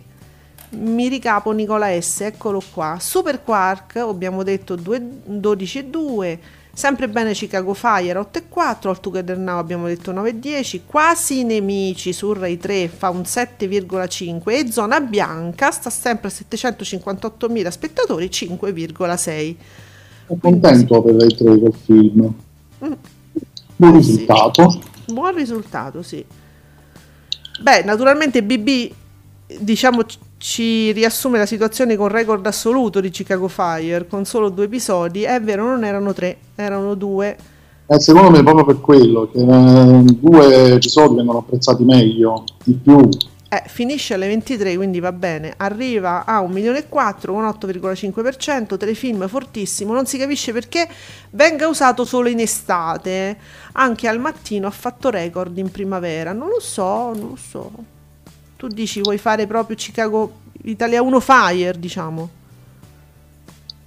[0.71, 2.23] Mi ricapo Nicola S.
[2.23, 2.97] Eccolo qua.
[2.99, 6.41] Super Quark, abbiamo detto 2 12 e 2.
[6.73, 8.91] Sempre bene Chicago Fire 8 e 4.
[8.91, 10.83] All Together Now abbiamo detto 9 e 10.
[10.85, 14.51] Quasi nemici su Rai 3 fa un 7,5.
[14.51, 19.55] E Zona Bianca sta sempre a 758.000 spettatori 5,6.
[20.27, 22.35] Sono contento per Rai 3 col film.
[22.85, 22.93] Mm.
[23.77, 24.11] Buon Sì.
[24.11, 24.81] risultato.
[25.07, 26.25] Buon risultato, sì.
[27.61, 28.93] Beh, naturalmente BB,
[29.61, 30.03] diciamo,
[30.39, 35.23] ci riassume la situazione con record assoluto di Chicago Fire, con solo due episodi.
[35.23, 37.37] È vero, non erano tre, erano due.
[37.87, 43.09] Eh, secondo me proprio per quello, che eh, due episodi vengono apprezzati meglio, di più.
[43.55, 45.55] Eh, finisce alle 23, quindi va bene.
[45.59, 50.89] Arriva a 1 milione e 4 con 8,5%, telefilm fortissimo, non si capisce perché
[51.31, 53.39] venga usato solo in estate.
[53.73, 56.33] Anche al mattino ha fatto record in primavera.
[56.33, 57.71] Non lo so, non lo so.
[58.57, 62.29] Tu dici vuoi fare proprio Chicago Italia 1 Fire, diciamo.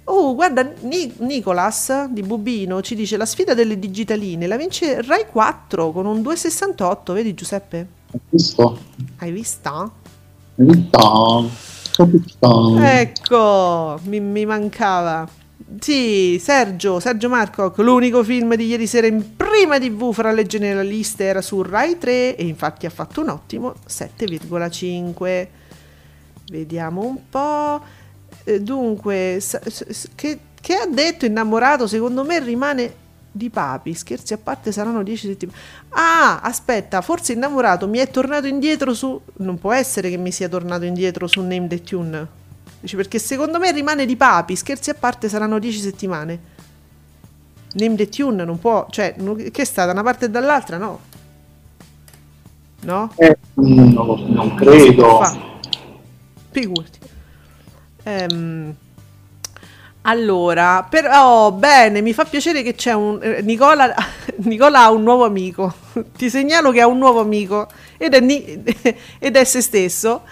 [0.04, 5.26] Oh, guarda, Ni- Nicolas di Bubino ci dice la sfida delle digitaline la vince Rai
[5.26, 7.97] 4 con un 2,68, vedi Giuseppe?
[8.10, 8.78] Hai visto?
[9.18, 9.90] Hai vista?
[10.56, 11.48] In realtà,
[11.92, 13.00] capita.
[13.00, 15.28] Ecco, mi, mi mancava.
[15.78, 21.24] Sì, Sergio, Sergio Marco, l'unico film di ieri sera in prima TV fra le generaliste
[21.24, 25.48] era su Rai 3 e infatti ha fatto un ottimo 7,5.
[26.50, 27.82] Vediamo un po'.
[28.44, 29.42] Eh, Dunque,
[30.14, 31.86] che, che ha detto innamorato?
[31.86, 32.94] Secondo me rimane
[33.30, 33.94] di papi.
[33.94, 35.58] Scherzi a parte, saranno 10 settimane.
[35.90, 39.20] Ah, aspetta, forse innamorato mi è tornato indietro su.
[39.38, 42.26] Non può essere che mi sia tornato indietro su Name the Tune.
[42.80, 44.56] Dice perché secondo me rimane di papi.
[44.56, 46.56] Scherzi a parte, saranno 10 settimane.
[47.72, 48.86] Name the Tune non può.
[48.90, 49.14] Cioè,
[49.50, 50.76] che è stata una parte e dall'altra?
[50.76, 51.00] No.
[52.80, 53.12] No?
[53.16, 53.92] Eh, mm,
[54.28, 55.20] non, credo.
[56.50, 56.98] Figurati.
[58.04, 58.74] Ehm,
[60.08, 63.18] allora, però, bene, mi fa piacere che c'è un...
[63.22, 63.94] eh, Nicola,
[64.44, 65.72] Nicola ha un nuovo amico.
[66.16, 67.68] Ti segnalo che ha un nuovo amico
[67.98, 68.22] ed è,
[69.18, 70.22] ed è se stesso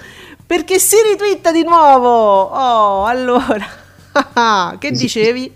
[0.46, 2.08] perché si ritwitta di nuovo.
[2.08, 3.66] Oh, allora.
[4.78, 5.52] che dicevi?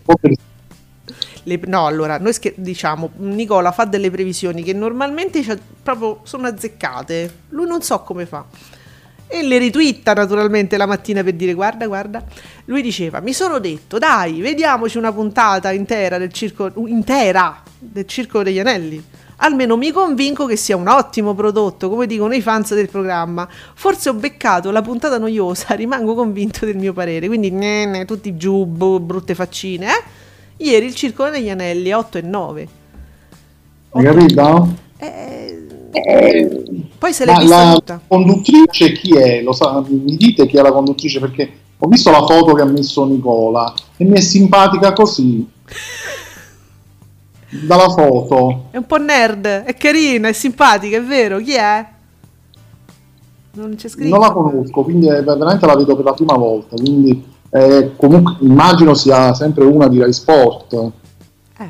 [1.45, 5.43] Le- no, allora, noi scher- diciamo, Nicola fa delle previsioni che normalmente
[5.83, 7.39] proprio sono azzeccate.
[7.51, 8.45] Lui non so come fa.
[9.33, 12.25] E le ritwitta naturalmente la mattina per dire guarda, guarda.
[12.65, 18.43] Lui diceva, mi sono detto, dai, vediamoci una puntata intera del circo, intera del Circo
[18.43, 19.03] degli Anelli.
[19.43, 23.49] Almeno mi convinco che sia un ottimo prodotto, come dicono i fans del programma.
[23.75, 27.27] Forse ho beccato la puntata noiosa, rimango convinto del mio parere.
[27.27, 30.03] Quindi, ne, ne, tutti giù, boh, brutte faccine, eh?
[30.59, 32.69] Ieri il Circo degli Anelli 8 e 9.
[33.93, 34.75] Hai capito?
[34.99, 35.67] Eh,
[36.99, 38.01] poi se l'hai vista la tutta.
[38.07, 39.43] conduttrice chi è?
[39.43, 42.67] Lo sa, mi dite chi è la conduttrice perché ho visto la foto che ha
[42.67, 45.49] messo Nicola e mi è simpatica così.
[47.67, 48.67] Dalla foto.
[48.71, 51.39] È un po' nerd, è carina, è simpatica, è vero.
[51.39, 51.87] Chi è?
[53.53, 54.17] Non c'è scritto.
[54.17, 56.77] Non la conosco, quindi è- veramente la vedo per la prima volta.
[56.77, 60.91] Quindi eh, comunque immagino sia sempre una di Rai Sport.
[61.59, 61.69] Eh.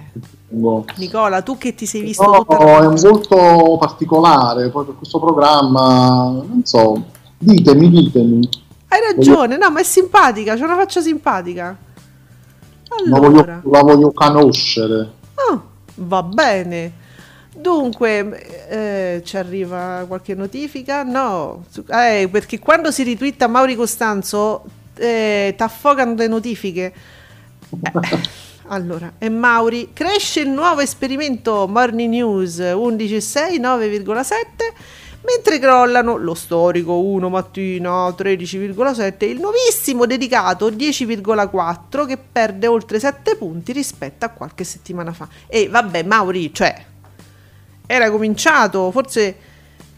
[0.52, 6.42] Nicola, tu che ti sei visto No, è un volto particolare, poi per questo programma,
[6.44, 7.04] non so,
[7.38, 8.48] ditemi, ditemi.
[8.88, 11.76] Hai ragione, no, ma è simpatica, c'ha una faccia simpatica.
[13.08, 15.12] La Allora, voglio, la voglio conoscere.
[15.34, 15.60] Ah,
[15.94, 16.92] va bene.
[17.54, 21.04] Dunque, eh, ci arriva qualche notifica?
[21.04, 24.64] No, eh, perché quando si ritwitta Mauri Costanzo,
[24.96, 26.94] eh, t'affogano le notifiche.
[27.70, 28.20] Eh,
[28.72, 34.33] Allora, e Mauri, cresce il nuovo esperimento Morning News 11.6, 9,7,
[35.22, 43.00] mentre crollano lo storico 1 mattina 13,7 e il nuovissimo dedicato 10,4 che perde oltre
[43.00, 45.26] 7 punti rispetto a qualche settimana fa.
[45.48, 46.85] E vabbè, Mauri, cioè,
[47.87, 49.37] era cominciato, forse,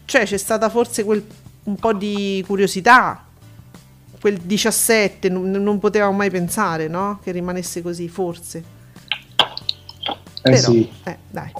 [0.05, 1.23] cioè c'è stata forse quel,
[1.65, 3.23] un po' di curiosità,
[4.23, 7.19] quel 17, non, non potevamo mai pensare, no?
[7.21, 8.63] Che rimanesse così, forse.
[10.41, 11.51] Eh Però, sì, eh, dai.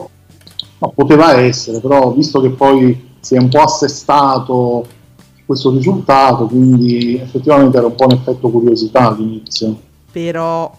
[0.77, 4.87] ma poteva essere, però visto che poi si è un po' assestato
[5.45, 9.77] questo risultato, quindi effettivamente era un po' un effetto curiosità all'inizio.
[10.09, 10.73] Però,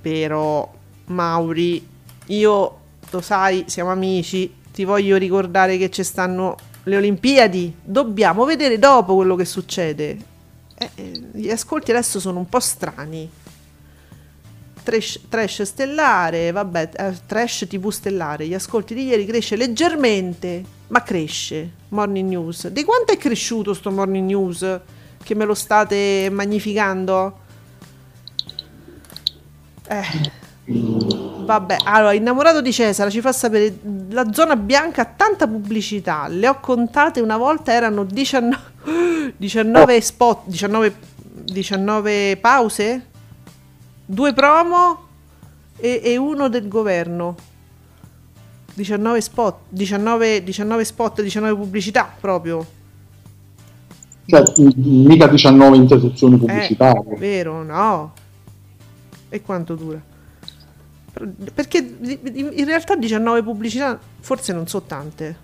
[0.00, 0.72] però,
[1.06, 1.84] Mauri,
[2.26, 2.76] io,
[3.10, 9.16] lo sai, siamo amici, ti voglio ricordare che ci stanno le Olimpiadi, dobbiamo vedere dopo
[9.16, 10.32] quello che succede.
[10.76, 13.30] Eh, eh, gli ascolti adesso sono un po' strani.
[14.82, 18.46] Trash, trash stellare, vabbè, eh, trash TV stellare.
[18.46, 21.70] Gli ascolti di ieri cresce leggermente, ma cresce.
[21.88, 22.68] Morning News.
[22.68, 24.80] Di quanto è cresciuto sto Morning News?
[25.22, 27.38] Che me lo state magnificando?
[29.88, 30.42] Eh.
[30.66, 36.26] Vabbè, allora, innamorato di Cesare ci fa sapere la zona bianca ha tanta pubblicità.
[36.28, 38.56] Le ho contate una volta, erano 19,
[39.36, 40.94] 19 spot, 19,
[41.44, 43.06] 19 pause,
[44.06, 45.02] due promo
[45.76, 47.36] e, e uno del governo.
[48.74, 52.66] 19 spot, 19, 19 spot, 19 pubblicità proprio.
[54.26, 54.42] Cioè,
[54.76, 57.16] mica 19 interruzioni Eh, pubblicitarie.
[57.18, 58.12] vero, no.
[59.28, 60.00] E quanto dura?
[61.14, 65.36] Per- Perché in realtà 19 pubblicità forse non so tante.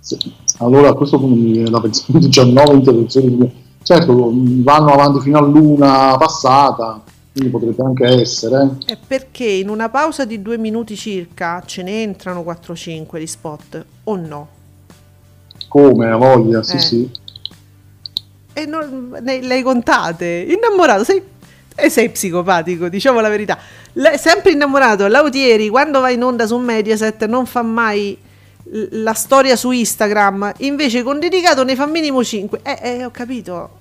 [0.00, 0.18] Sì.
[0.58, 3.62] Allora a questo punto mi viene da pensare 19 interruzioni.
[3.82, 7.02] Certo, vanno avanti fino all'una passata,
[7.32, 8.76] quindi potrebbe anche essere.
[8.84, 13.84] È perché in una pausa di due minuti circa ce ne entrano 4-5 di spot,
[14.04, 14.48] o no?
[15.68, 16.80] Come, a voglia, sì Eh.
[16.80, 17.10] sì.
[18.56, 20.46] E non ne, le hai contate?
[20.48, 21.22] Innamorato, sei,
[21.74, 23.58] e sei psicopatico, diciamo la verità.
[23.94, 28.16] Le- sempre innamorato, Lautieri quando va in onda su Mediaset non fa mai
[28.90, 32.60] la storia su Instagram, invece con dedicato ne fa minimo 5.
[32.62, 33.78] Eh, eh, ho capito.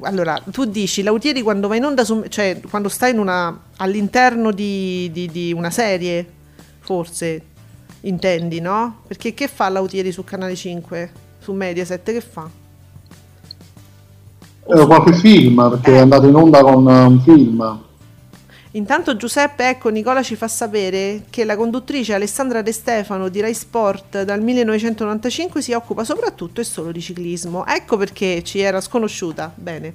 [0.00, 2.24] Allora, tu dici, Lautieri quando va in onda su...
[2.28, 3.56] cioè quando sta una...
[3.76, 6.26] all'interno di, di- di una serie,
[6.80, 7.42] forse,
[8.00, 9.02] intendi, no?
[9.06, 11.12] Perché che fa Lautieri su Canale 5?
[11.38, 12.48] Su Mediaset, che fa?
[14.66, 15.96] Eh, qualche film, perché Eh.
[15.96, 17.78] è andato in onda con eh, un film.
[18.72, 23.54] Intanto Giuseppe, ecco, Nicola ci fa sapere che la conduttrice Alessandra De Stefano di Rai
[23.54, 27.64] Sport dal 1995 si occupa soprattutto e solo di ciclismo.
[27.66, 29.52] Ecco perché ci era sconosciuta.
[29.54, 29.94] Bene.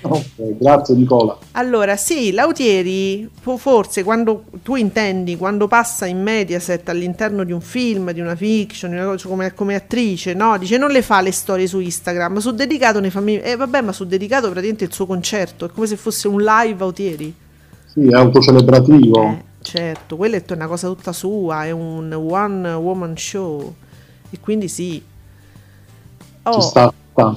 [0.00, 1.36] Ok, grazie Nicola.
[1.52, 7.60] Allora, sì, Lautieri, fo- forse quando tu intendi, quando passa in Mediaset all'interno di un
[7.60, 10.56] film, di una fiction, di una cosa come, come attrice, no?
[10.56, 13.20] Dice non le fa le storie su Instagram, su Dedicato ne fa...
[13.20, 16.40] mi- Eh vabbè, ma su Dedicato praticamente il suo concerto, è come se fosse un
[16.42, 17.34] live Lautieri.
[17.86, 19.22] Sì, è autocelebrativo.
[19.22, 23.74] Eh, certo, quella è una cosa tutta sua, è un one woman show.
[24.30, 25.02] E quindi sì.
[26.50, 27.36] Ci Oh, sta, sta.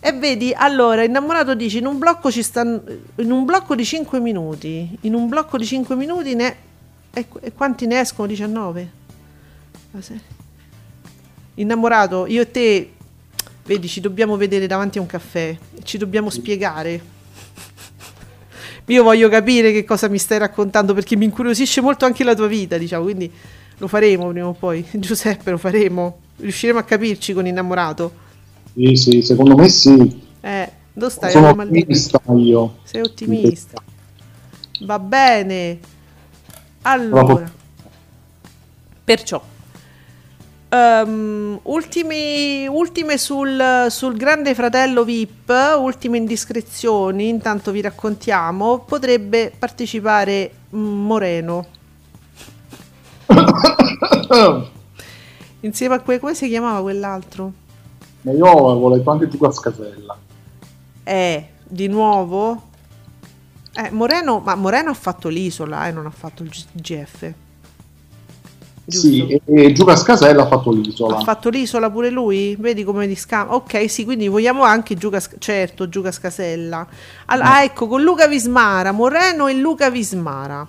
[0.00, 2.82] E vedi, allora, innamorato dice in un blocco ci stanno
[3.16, 6.56] in un blocco di 5 minuti, in un blocco di 5 minuti ne
[7.12, 8.28] e, e quanti ne escono?
[8.28, 8.90] 19.
[9.90, 10.36] Ma se-
[11.54, 12.92] Innamorato, io e te
[13.64, 17.16] vedi, ci dobbiamo vedere davanti a un caffè, ci dobbiamo spiegare.
[18.86, 22.46] Io voglio capire che cosa mi stai raccontando perché mi incuriosisce molto anche la tua
[22.46, 23.30] vita, diciamo, quindi
[23.78, 24.86] lo faremo prima o poi.
[24.92, 26.20] Giuseppe, lo faremo.
[26.36, 28.26] Riusciremo a capirci con innamorato.
[28.74, 30.22] Sì, sì, secondo me sì.
[30.40, 31.30] Eh, dove stai?
[31.32, 32.78] Sono ottimista io.
[32.84, 33.82] Sei ottimista.
[34.80, 35.78] Va bene.
[36.82, 37.50] Allora.
[39.04, 39.42] Perciò.
[40.68, 50.50] ehm, ultimi, ultime sul, sul Grande Fratello VIP, ultime indiscrezioni, intanto vi raccontiamo, potrebbe partecipare
[50.70, 51.66] Moreno.
[55.60, 57.52] Insieme a que- come si chiamava quell'altro?
[58.28, 60.16] Ma io avevo letto anche Giuca Scasella.
[61.02, 62.62] Eh, di nuovo?
[63.74, 67.32] Eh, Moreno, ma Moreno ha fatto l'isola e non ha fatto il GF.
[68.84, 69.08] Giusto?
[69.08, 71.16] Sì, e, e Giuca Scasella ha fatto l'isola.
[71.16, 72.54] Ha fatto l'isola pure lui?
[72.58, 73.54] Vedi come li scambia?
[73.54, 76.86] Ok, sì, quindi vogliamo anche Giuca, certo, Giuca Scasella.
[77.26, 80.66] All- Ah, ecco, con Luca Vismara, Moreno e Luca Vismara.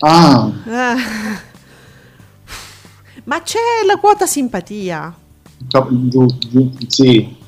[0.00, 0.96] Ah, Eh.
[3.24, 5.14] Ma c'è la quota simpatia.
[5.68, 7.38] Cap- giu- giu- sì,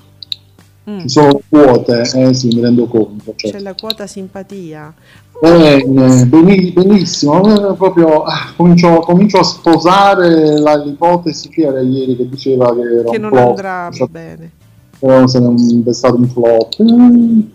[0.91, 3.35] Mm, ci sono quote, eh sì, mi rendo conto.
[3.37, 3.63] c'è certo.
[3.63, 4.93] la quota simpatia.
[5.41, 12.17] Bene, beni- benissimo, eh, proprio ah, comincio, comincio a sposare la- l'ipotesi che era ieri
[12.17, 14.51] che diceva che era Che un non flop, andrà cioè, bene.
[14.99, 16.75] però se non è stato un flop.
[16.81, 17.51] Eh,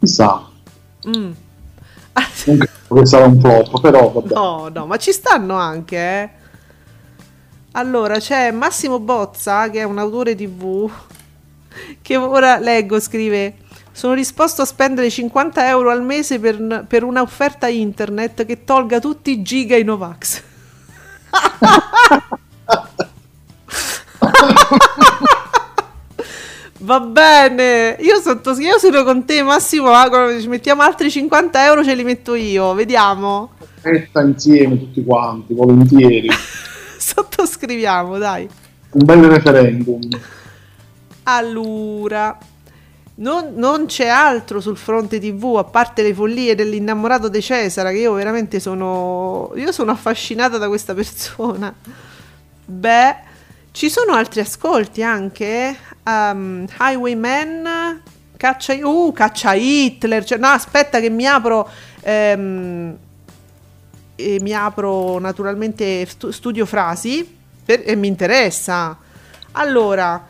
[0.00, 0.48] chissà,
[1.06, 1.12] Mm.
[2.46, 4.32] non credo che sarà un flop, però vabbè.
[4.34, 6.30] No, no, ma ci stanno anche, eh.
[7.76, 10.88] Allora, c'è Massimo Bozza, che è un autore TV,
[12.02, 13.56] che ora leggo, scrive...
[13.90, 19.30] Sono disposto a spendere 50 euro al mese per, per un'offerta internet che tolga tutti
[19.30, 20.42] i giga i Novax.
[26.80, 31.84] Va bene, io, sotto, io sono con te Massimo, ah, ci mettiamo altri 50 euro,
[31.84, 33.52] ce li metto io, vediamo.
[33.82, 36.28] Metta insieme tutti quanti, volentieri.
[37.54, 38.48] Sottoscriviamo, dai.
[38.92, 40.00] Un bel referendum.
[41.24, 42.38] Allora,
[43.16, 47.98] non, non c'è altro sul fronte TV a parte le follie dell'innamorato di Cesare, che
[47.98, 49.52] io veramente sono.
[49.56, 51.74] Io sono affascinata da questa persona.
[52.64, 53.16] Beh,
[53.72, 55.76] ci sono altri ascolti anche.
[56.04, 58.00] Um, Highwayman,
[58.36, 60.24] caccia, uh, caccia Hitler.
[60.24, 61.68] Cioè, no, aspetta, che mi apro.
[62.00, 62.96] ehm,
[64.16, 68.96] e mi apro naturalmente stu- studio frasi per- e mi interessa.
[69.52, 70.26] Allora,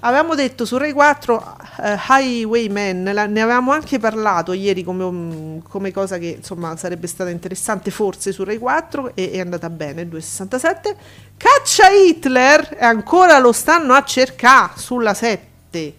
[0.00, 5.92] avevamo detto su Rai 4 eh, Highwayman, la- ne avevamo anche parlato ieri come, come
[5.92, 10.96] cosa che insomma sarebbe stata interessante forse su Rai 4 e è andata bene, 2,67.
[11.36, 15.94] Caccia Hitler e ancora lo stanno a cercare sulla 7.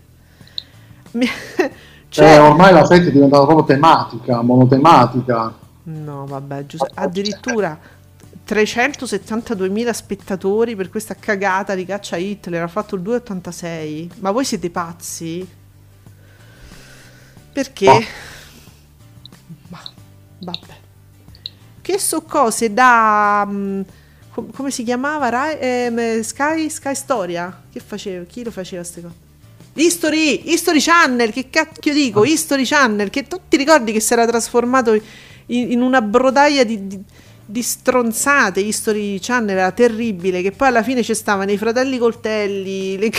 [1.12, 1.28] Mi-
[2.14, 5.52] Cioè, cioè, ormai la 7 è diventata proprio tematica, monotematica.
[5.84, 7.80] No vabbè, Giuseppe, addirittura
[8.46, 14.10] 372.000 spettatori per questa cagata di Caccia Hitler, ha fatto il 2,86.
[14.20, 15.48] Ma voi siete pazzi?
[17.54, 17.86] Perché?
[17.86, 18.02] No.
[19.70, 19.82] Ma
[20.40, 20.82] vabbè.
[21.82, 23.82] Che so cose da mm,
[24.32, 27.64] com- come si chiamava Rai- ehm, Sky Sky Storia?
[27.72, 28.26] Che faceva?
[28.26, 29.22] Chi lo faceva queste cose?
[29.76, 32.24] History, History Channel, che cacchio dico?
[32.24, 35.00] History Channel, che tu ti ricordi che si era trasformato
[35.48, 37.04] in, in una brodaia di, di-
[37.46, 38.60] di stronzate.
[38.60, 43.12] History Channel era terribile, che poi alla fine ci stavano i fratelli coltelli, le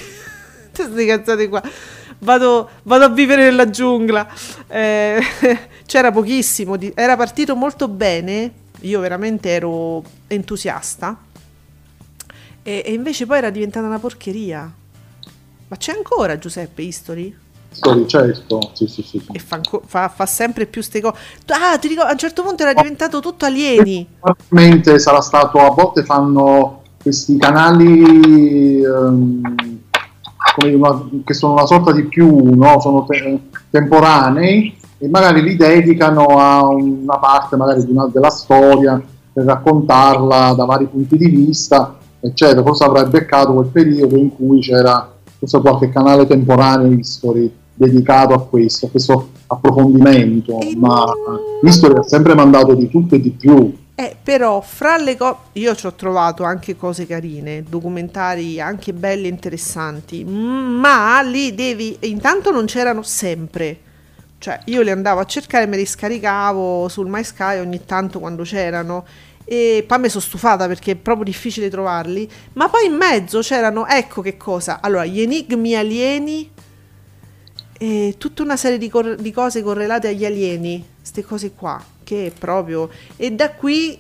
[0.75, 1.63] queste cazzate qua.
[2.19, 4.27] Vado, vado a vivere nella giungla.
[4.67, 5.23] Eh,
[5.87, 8.63] c'era pochissimo, di- era partito molto bene.
[8.81, 11.19] Io veramente ero entusiasta.
[12.63, 14.71] E, e invece poi era diventata una porcheria.
[15.69, 17.35] Ma c'è ancora Giuseppe History?
[18.07, 19.23] Certo, sì, sì, sì.
[19.33, 21.17] E fa, fa- fa sempre più ste cose.
[21.49, 24.07] Ah, ti ricordo, a un certo punto era diventato tutto alieni.
[24.21, 29.43] Probabilmente sarà stato, a volte fanno questi canali ehm,
[30.57, 32.81] come una- che sono una sorta di più, no?
[32.81, 39.01] sono te- temporanei e magari li dedicano a una parte magari di una- della storia
[39.33, 42.63] per raccontarla da vari punti di vista, eccetera.
[42.63, 48.47] Forse avrai beccato quel periodo in cui c'era forse qualche canale temporaneo history dedicato a
[48.47, 51.05] questo, a questo approfondimento, E ma
[51.63, 53.83] History ha sempre mandato di tutto e di più.
[53.97, 59.27] Eh, però fra le cose io ci ho trovato anche cose carine, documentari anche belli
[59.27, 63.79] e interessanti, ma li devi intanto non c'erano sempre.
[64.39, 69.05] Cioè, io li andavo a cercare, me li scaricavo sul MySky ogni tanto quando c'erano
[69.45, 73.87] e poi mi sono stufata perché è proprio difficile trovarli, ma poi in mezzo c'erano,
[73.87, 76.51] ecco che cosa, allora, gli enigmi alieni
[77.79, 82.33] e tutta una serie di, cor- di cose correlate agli alieni, queste cose qua, che
[82.37, 82.89] proprio...
[83.17, 83.99] E da qui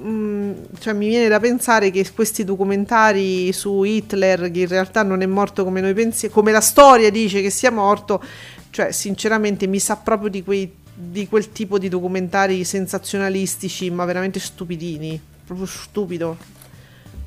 [0.00, 5.22] mm, cioè, mi viene da pensare che questi documentari su Hitler, che in realtà non
[5.22, 8.22] è morto come noi pensiamo, come la storia dice che sia morto,
[8.70, 14.38] cioè sinceramente mi sa proprio di, quei, di quel tipo di documentari sensazionalistici, ma veramente
[14.38, 16.36] stupidini, proprio stupido.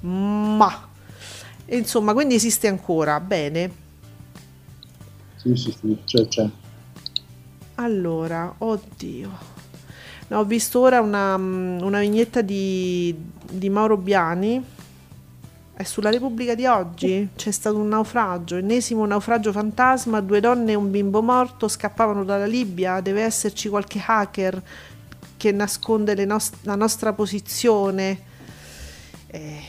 [0.02, 0.88] Ma...
[1.74, 3.72] Insomma, quindi esiste ancora, bene.
[5.42, 6.48] Sì, sì, sì, c'è, c'è.
[7.76, 9.30] Allora, oddio.
[10.28, 13.16] No, ho visto ora una, mm, una vignetta di,
[13.50, 14.64] di Mauro Biani.
[15.74, 17.30] È sulla Repubblica di oggi.
[17.36, 20.22] C'è stato un naufragio, ennesimo naufragio fantasma.
[20.22, 23.02] Due donne e un bimbo morto scappavano dalla Libia.
[23.02, 24.62] Deve esserci qualche hacker
[25.38, 28.20] che nasconde le nos- la nostra posizione.
[29.26, 29.60] Eh,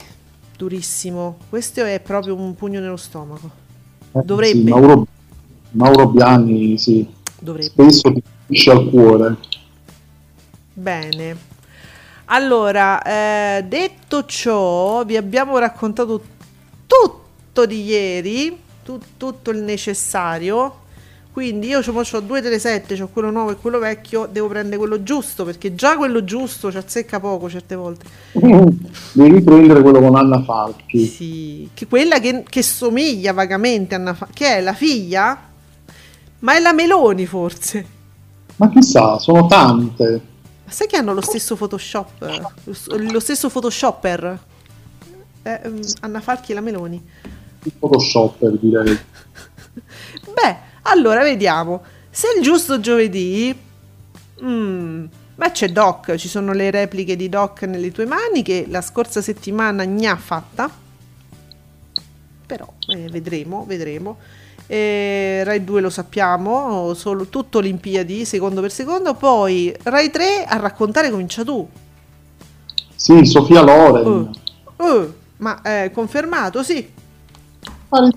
[0.55, 1.39] durissimo.
[1.49, 3.51] Questo è proprio un pugno nello stomaco.
[4.13, 4.59] Eh, Dovrebbe.
[4.59, 5.07] sì, Mauro,
[5.73, 7.07] Mauro Biani, sì,
[7.61, 9.37] spesso ti colpisce al cuore.
[10.75, 11.51] Bene.
[12.27, 16.21] Allora, eh, detto ciò, vi abbiamo raccontato
[16.87, 20.81] tutto di ieri, tu- tutto il necessario.
[21.33, 25.47] Quindi io ho due telesette, ho quello nuovo e quello vecchio, devo prendere quello giusto
[25.47, 28.05] perché già quello giusto ci azzecca poco certe volte.
[29.13, 31.07] Devi prendere quello con Anna Falchi.
[31.07, 35.52] Sì, che quella che, che somiglia vagamente a Anna Fa- che è la figlia,
[36.43, 37.87] ma è la Meloni forse.
[38.57, 40.21] Ma chissà, sono tante.
[40.65, 42.65] Ma sai che hanno lo stesso Photoshop?
[43.11, 44.39] Lo stesso Photoshopper?
[45.43, 47.03] Eh, ehm, Anna Falchi e la Meloni.
[47.65, 48.99] Il Photoshopper direi.
[50.35, 51.83] Beh, allora vediamo.
[52.11, 53.57] Se il giusto giovedì.
[54.43, 55.05] mm,
[55.37, 56.15] beh, c'è Doc.
[56.17, 60.17] Ci sono le repliche di Doc nelle tue mani che la scorsa settimana ne ha
[60.17, 60.71] fatta.
[62.47, 64.19] Però eh, vedremo, vedremo.
[64.73, 69.13] Eh, Rai 2 lo sappiamo, solo tutto Olimpiadi, secondo per secondo.
[69.13, 71.69] Poi Rai 3 a raccontare comincia tu.
[72.95, 74.31] Sì, Sofia Loren.
[74.77, 76.91] Oh, oh, ma è confermato, sì.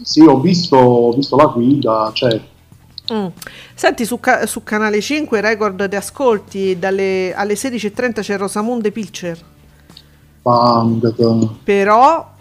[0.03, 2.41] Sì, ho visto, ho visto la guida, cioè,
[3.14, 3.28] Mm.
[3.76, 9.38] Senti, su, ca- su Canale 5 record di ascolti dalle, alle 16.30 c'è Rosamunde Pilcher.
[10.41, 11.14] Bang,
[11.64, 12.32] Però,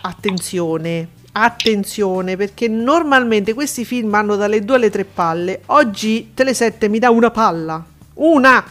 [0.00, 1.08] attenzione,
[1.42, 5.60] attenzione, perché normalmente questi film hanno dalle 2 alle 3 palle.
[5.66, 7.84] Oggi Tele7 mi dà una palla.
[8.14, 8.64] Una!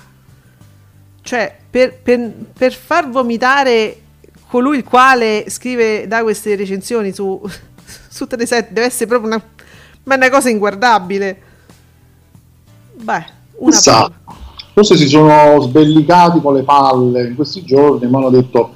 [1.22, 4.01] Cioè, per, per- per far vomitare
[4.47, 7.39] colui il quale scrive, da queste recensioni su,
[8.07, 9.43] su Tele7, deve essere proprio una
[10.03, 11.41] Ma è una cosa inguardabile.
[12.95, 13.26] Beh,
[13.57, 14.38] una Chissà, palla.
[14.74, 18.76] forse si sono sbellicati con le palle in questi giorni, ma hanno detto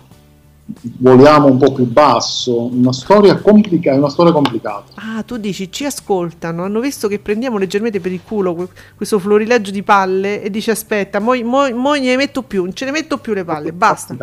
[0.97, 2.63] voliamo un po' più basso.
[2.65, 4.93] Una storia complicata, è una storia complicata.
[4.95, 9.19] Ah, tu dici, ci ascoltano, hanno visto che prendiamo leggermente per il culo que- questo
[9.19, 12.91] florileggio di palle e dice aspetta, mo, mo, mo ne metto più, non ce ne
[12.91, 14.15] metto più le palle, basta.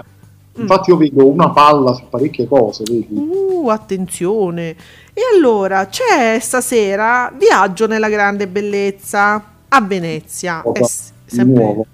[0.61, 3.07] Infatti io vedo una palla su parecchie cose, vedi?
[3.11, 4.71] Uh, attenzione.
[5.13, 10.63] E allora, c'è stasera Viaggio nella grande bellezza a Venezia.
[10.63, 11.87] Cosa Eh, s- sempre- nuovo.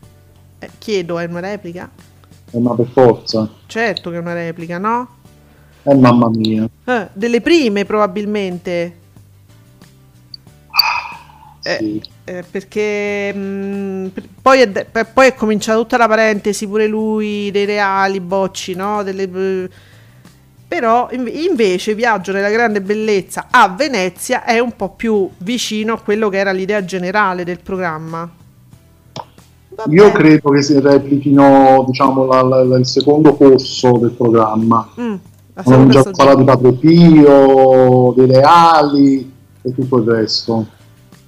[0.60, 1.90] eh, chiedo, è una replica?
[2.54, 3.48] Eh, ma per forza.
[3.66, 5.08] Certo che è una replica, no?
[5.82, 6.68] Eh mamma mia.
[6.84, 8.98] Eh, delle prime probabilmente.
[11.66, 12.02] Eh, Sì.
[12.24, 17.50] eh, perché mh, p- poi, è, de- poi è cominciata tutta la parentesi pure lui
[17.50, 19.70] dei reali bocci no Delle, eh,
[20.68, 26.00] però inv- invece Viaggio nella grande bellezza a Venezia è un po' più vicino a
[26.02, 28.30] quello che era l'idea generale del programma
[29.76, 34.88] Va Io credo che si replichino diciamo, la- la- il secondo corso del programma.
[35.00, 35.14] Mm,
[35.64, 40.66] seconda già parlato di Padre Pio, dei reali e tutto il resto.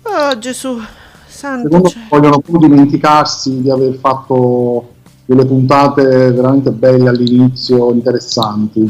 [0.03, 0.78] oh Gesù
[1.26, 2.05] santo Secondo cielo.
[2.05, 4.92] me vogliono più dimenticarsi di aver fatto
[5.24, 8.88] delle puntate veramente belle all'inizio, interessanti.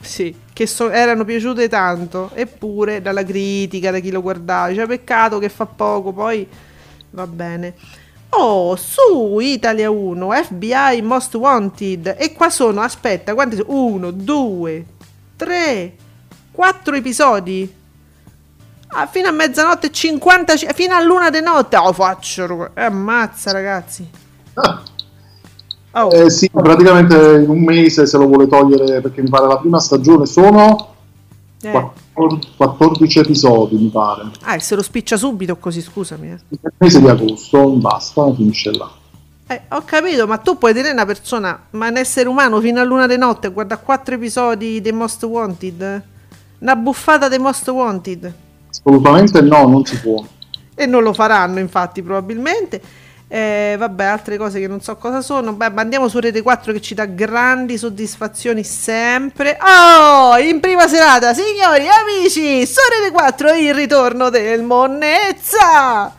[0.00, 5.38] Sì, che so- erano piaciute tanto, eppure dalla critica, da chi lo guardava, cioè peccato
[5.38, 6.46] che fa poco, poi
[7.10, 7.74] va bene.
[8.36, 13.68] Oh, su Italia 1, FBI Most Wanted, e qua sono, aspetta, quanti sono?
[13.72, 14.84] Uno, due,
[15.36, 15.94] tre,
[16.50, 17.72] quattro episodi.
[18.88, 21.76] Ah, fino a mezzanotte, 50, fino a luna di notte.
[21.76, 24.08] Oh, faccio, eh, ammazza ragazzi.
[25.96, 29.58] Oh, Eh sì, praticamente in un mese se lo vuole togliere perché mi pare la
[29.58, 30.94] prima stagione sono
[31.62, 31.90] eh.
[32.14, 34.30] 14, 14 episodi, mi pare.
[34.42, 36.30] Ah, e se lo spiccia subito così, scusami.
[36.30, 36.38] eh.
[36.48, 38.90] Il mese di agosto, basta, finisce là.
[39.46, 42.84] Eh, ho capito, ma tu puoi tenere una persona, ma un essere umano fino a
[42.84, 46.02] luna di notte, guarda quattro episodi dei Most Wanted?
[46.60, 48.34] Una buffata dei Most Wanted.
[48.70, 50.24] Assolutamente no, non si può.
[50.74, 52.80] E non lo faranno, infatti, probabilmente.
[53.26, 55.54] Eh, vabbè, altre cose che non so cosa sono.
[55.54, 59.58] Beh, ma andiamo su Rete 4 che ci dà grandi soddisfazioni sempre.
[59.60, 66.14] Oh, in prima serata, signori, amici, su Rete 4 il ritorno del Monnezza.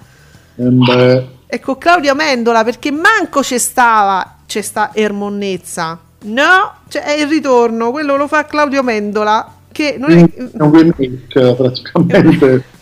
[0.56, 6.00] Eh, beh, E con Claudia Mendola, perché manco c'è stava, c'è sta Ermonnezza.
[6.24, 10.28] No, cioè è il ritorno, quello lo fa Claudio Mendola, che non è...
[10.54, 12.64] un remake praticamente.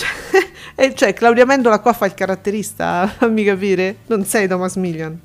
[0.84, 3.96] e cioè, Claudia Mendola qua fa il caratterista, fammi capire.
[4.06, 5.18] Non sei Thomas Millian.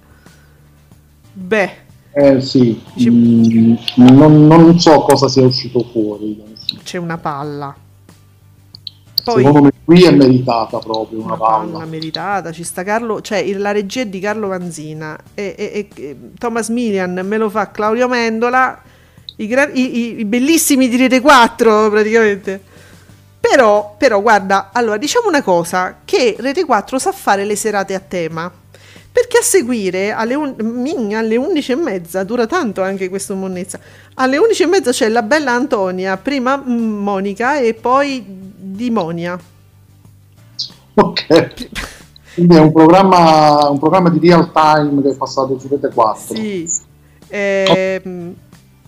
[1.34, 1.72] Beh,
[2.14, 6.42] Eh sì, Ci- mm, non, non so cosa sia uscito fuori.
[6.84, 7.76] c'è una palla.
[9.24, 11.86] Poi Secondo me qui è meritata proprio una una palla palla.
[11.86, 16.70] meritata, ci sta Carlo, cioè la regia è di Carlo Vanzina e, e- e- Thomas
[16.70, 18.80] Millian me lo fa Claudio Mendola,
[19.38, 22.62] i, gra- i- i bellissimi di Rete 4 praticamente.
[23.48, 28.00] Però, però guarda, allora diciamo una cosa, che Rete 4 sa fare le serate a
[28.00, 28.52] tema.
[29.12, 33.80] Perché a seguire alle, un- min- alle 11 e mezza, dura tanto anche questo Monnezza,
[34.16, 39.40] alle 11 e mezza c'è la bella Antonia, prima mm, Monica e poi Dimonia.
[40.96, 41.54] Ok.
[42.34, 46.36] Quindi è un programma, un programma di real time che è passato su Rete 4.
[46.36, 46.70] Sì.
[47.28, 48.36] Ehm,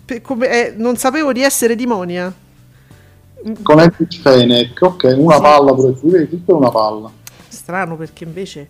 [0.03, 2.34] per- come- eh, non sapevo di essere Dimonia.
[3.64, 5.42] Con Epic Fenech, ok, una Sì.
[5.42, 7.12] palla pure tu, tutto è una palla.
[7.48, 8.68] Strano perché invece...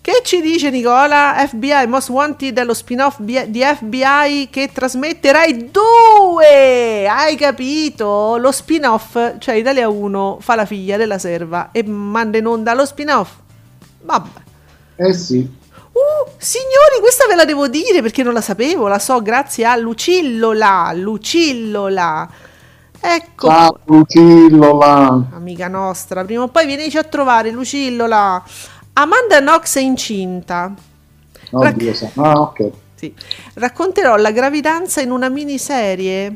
[0.00, 1.34] Che ci dice Nicola?
[1.48, 7.08] FBI Most Wanted è lo spin-off di FBI che trasmette Rai 2!
[7.08, 8.36] Hai capito?
[8.36, 12.84] Lo spin-off, cioè Italia 1 fa la figlia della serva e manda in onda lo
[12.84, 13.30] spin-off.
[14.02, 14.40] Vabbè.
[14.96, 15.62] Eh sì,
[15.94, 19.76] Uh, signori, questa ve la devo dire perché non la sapevo, la so grazie a
[19.76, 22.28] Lucillola, Lucillola.
[23.06, 25.28] Ecco, ciao Lucillola.
[25.34, 28.42] amica nostra, prima o poi vienici a trovare Lucillola.
[28.94, 30.72] Amanda Knox è incinta.
[31.50, 32.70] Oddio, sa- Ah, ok.
[32.94, 33.12] Sì.
[33.54, 36.34] Racconterò la gravidanza in una miniserie.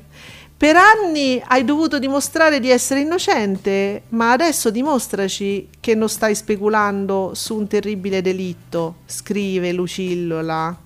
[0.59, 7.31] Per anni hai dovuto dimostrare di essere innocente, ma adesso dimostraci che non stai speculando
[7.33, 10.77] su un terribile delitto, scrive Lucillola.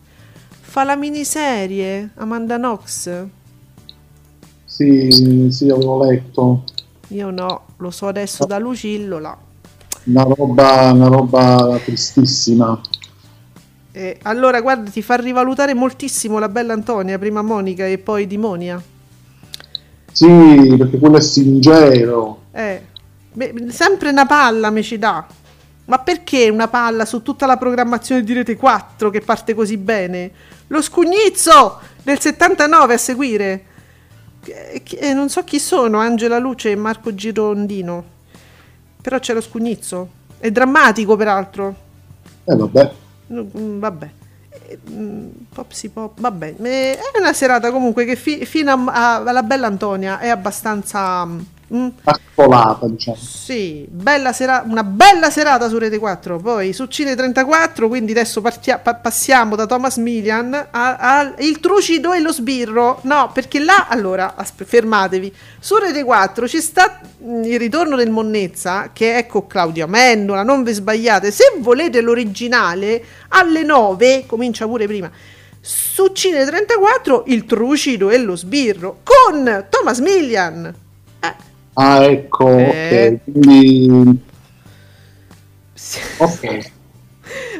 [0.60, 3.24] Fa la miniserie, Amanda Knox.
[5.10, 6.64] Sì, sì, avevo letto.
[7.08, 9.36] Io no, lo so adesso da Lucillola.
[10.04, 12.80] Una roba, una roba tristissima.
[13.92, 18.82] Eh, allora, guarda, ti fa rivalutare moltissimo la bella Antonia, prima Monica e poi Dimonia.
[20.10, 22.40] Sì, perché quello è Singero.
[22.52, 22.90] Eh,
[23.34, 25.26] Beh, sempre una palla mi ci dà.
[25.86, 30.30] Ma perché una palla su tutta la programmazione di Rete 4 che parte così bene?
[30.68, 33.64] Lo scugnizzo del 79 a seguire.
[34.42, 38.04] Che- non so chi sono, Angela Luce e Marco Girondino.
[39.00, 40.08] Però c'è lo scugnizzo.
[40.38, 41.74] È drammatico peraltro.
[42.44, 42.92] Eh vabbè.
[43.28, 44.10] No, mm, vabbè.
[44.66, 46.54] Eh, mm, Popsi pop, vabbè.
[46.60, 51.28] Eh, È una serata comunque che fi- fino a- a- alla bella Antonia è abbastanza...
[51.74, 53.16] mm, Ascolata, diciamo.
[53.16, 56.38] sì, bella sera- una bella serata su Rete 4.
[56.38, 61.60] Poi su Cine 34, quindi adesso partia- pa- passiamo da Thomas Millian a- al Il
[61.60, 63.00] trucido e lo sbirro.
[63.02, 65.32] No, perché là, allora, aspe- fermatevi.
[65.60, 70.42] Su Rete 4 ci sta mm, il ritorno del Monnezza, che è con Claudio Amendola,
[70.42, 71.30] non vi sbagliate.
[71.30, 75.10] Se volete l'originale, alle 9, comincia pure prima.
[75.64, 80.74] Su Cine 34, Il trucido e lo sbirro con Thomas Millian.
[81.74, 83.20] Eh, Ah, ecco, Eh.
[83.24, 83.24] ok.
[83.24, 83.88] Quindi,
[86.18, 86.70] ok.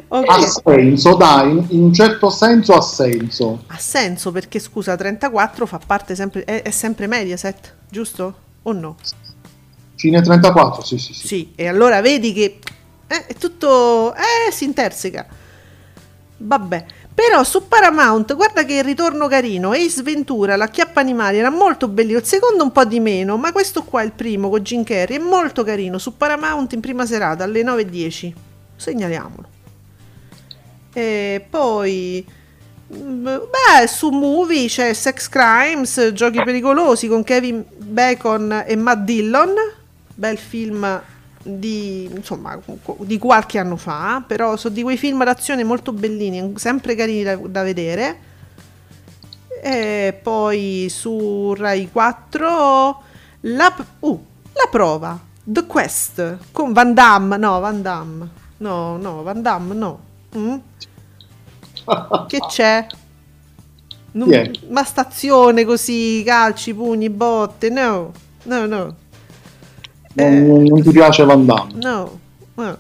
[0.09, 0.29] ok.
[0.29, 3.65] Ha senso, dai, in, in un certo senso ha senso.
[3.69, 8.35] Ha senso perché scusa, 34 fa parte sempre, è, è sempre Mediaset, giusto?
[8.63, 8.97] O no?
[9.95, 11.27] Cine 34, sì, sì, sì.
[11.27, 12.59] Sì, e allora vedi che
[13.07, 15.27] eh, è tutto, eh, si interseca.
[16.39, 16.85] Vabbè,
[17.15, 22.19] però su Paramount, guarda che ritorno carino, Ace Ventura, la chiappa animali era molto bellino,
[22.19, 25.21] il secondo un po' di meno, ma questo qua, il primo con Jim Carrey, è
[25.21, 28.33] molto carino, su Paramount in prima serata alle 9.10,
[28.77, 29.49] segnaliamolo.
[30.93, 32.25] E poi...
[32.95, 39.55] mm, Beh, su Movie c'è Sex Crimes, Giochi pericolosi con Kevin Bacon e Matt Dillon,
[40.15, 41.03] bel film
[41.43, 42.59] di, insomma,
[42.99, 47.37] di qualche anno fa, però sono di quei film d'azione molto bellini, sempre carini da,
[47.37, 48.31] da vedere.
[49.63, 53.03] E poi su Rai 4
[53.43, 58.29] la, uh, la prova, The Quest con Van Damme, no, Van Damme,
[58.59, 60.01] no, no, Van Damme, no.
[60.37, 60.55] Mm?
[62.29, 62.87] Che c'è?
[64.13, 64.51] Non- è?
[64.69, 68.13] ma stazione così, calci, pugni, botte, no,
[68.45, 68.97] no, no.
[70.15, 71.73] Non, non ti piace Van Damme?
[71.75, 72.19] No,
[72.55, 72.77] no.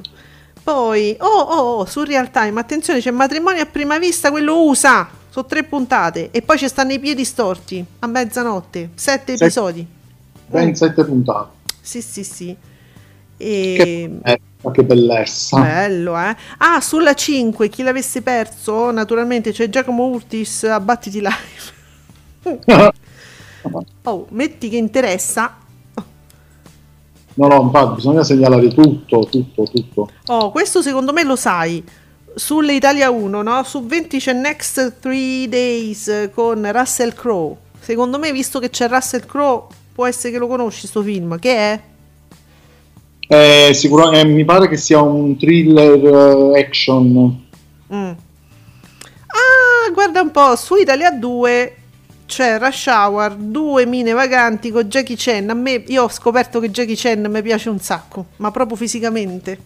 [0.63, 5.09] Poi, oh, oh, oh, su Real Time, attenzione, c'è matrimonio a prima vista, quello USA,
[5.29, 9.85] sono tre puntate, e poi ci stanno i piedi storti, a mezzanotte, sette Se- episodi.
[10.47, 10.73] Ben Mm.
[10.73, 11.49] sette puntate.
[11.81, 12.57] Sì, sì, sì.
[13.39, 13.75] E...
[13.77, 15.59] Che, eh, ma che bellezza.
[15.61, 16.37] Bello, eh?
[16.59, 21.81] Ah, sulla 5, chi l'avesse perso, naturalmente c'è Giacomo Urtis a Battiti Live.
[24.05, 25.59] Oh, metti che interessa.
[27.35, 30.11] No, no, infatti bisogna segnalare tutto, tutto, tutto.
[30.27, 31.83] Oh, questo secondo me lo sai.
[32.35, 33.63] Sulle Italia 1, no?
[33.63, 37.57] Su 20 c'è Next 3 Days con Russell Crowe.
[37.79, 41.39] Secondo me, visto che c'è Russell Crowe, può essere che lo conosci sto film.
[41.39, 41.81] Che è?
[43.29, 47.47] Eh, sicuro- eh, mi pare che sia un thriller eh, action.
[47.93, 48.11] Mm.
[49.27, 51.77] Ah, guarda un po', su Italia 2
[52.33, 55.51] c'è Rush Hour, due mine vaganti con Jackie Chan.
[55.51, 59.59] A me, io ho scoperto che Jackie Chan mi piace un sacco, ma proprio fisicamente.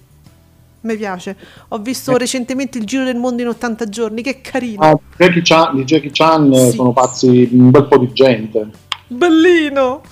[0.80, 1.36] Mi piace.
[1.68, 4.82] Ho visto recentemente il Giro del Mondo in 80 giorni, che carino.
[4.82, 6.76] Ah, Jackie Chan- di Jackie Chan eh, Sì.
[6.76, 8.68] sono pazzi un bel po' di gente.
[9.06, 10.02] Bellino!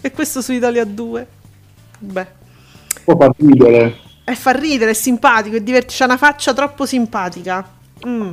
[0.00, 1.26] E questo su Italia 2.
[2.00, 2.26] Beh,
[3.04, 3.96] Può far ridere.
[4.24, 7.68] e fa ridere, è simpatico, è divertente, c'ha una faccia troppo simpatica.
[8.04, 8.30] Mm.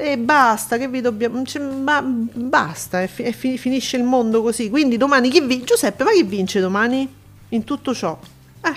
[0.00, 1.42] E basta, che vi dobbiamo...
[1.44, 4.70] cioè, ma- basta, e fi- e fi- finisce il mondo così.
[4.70, 5.64] Quindi domani chi vince?
[5.64, 7.08] Giuseppe, ma chi vince domani?
[7.50, 8.16] In tutto ciò?
[8.62, 8.72] Eh,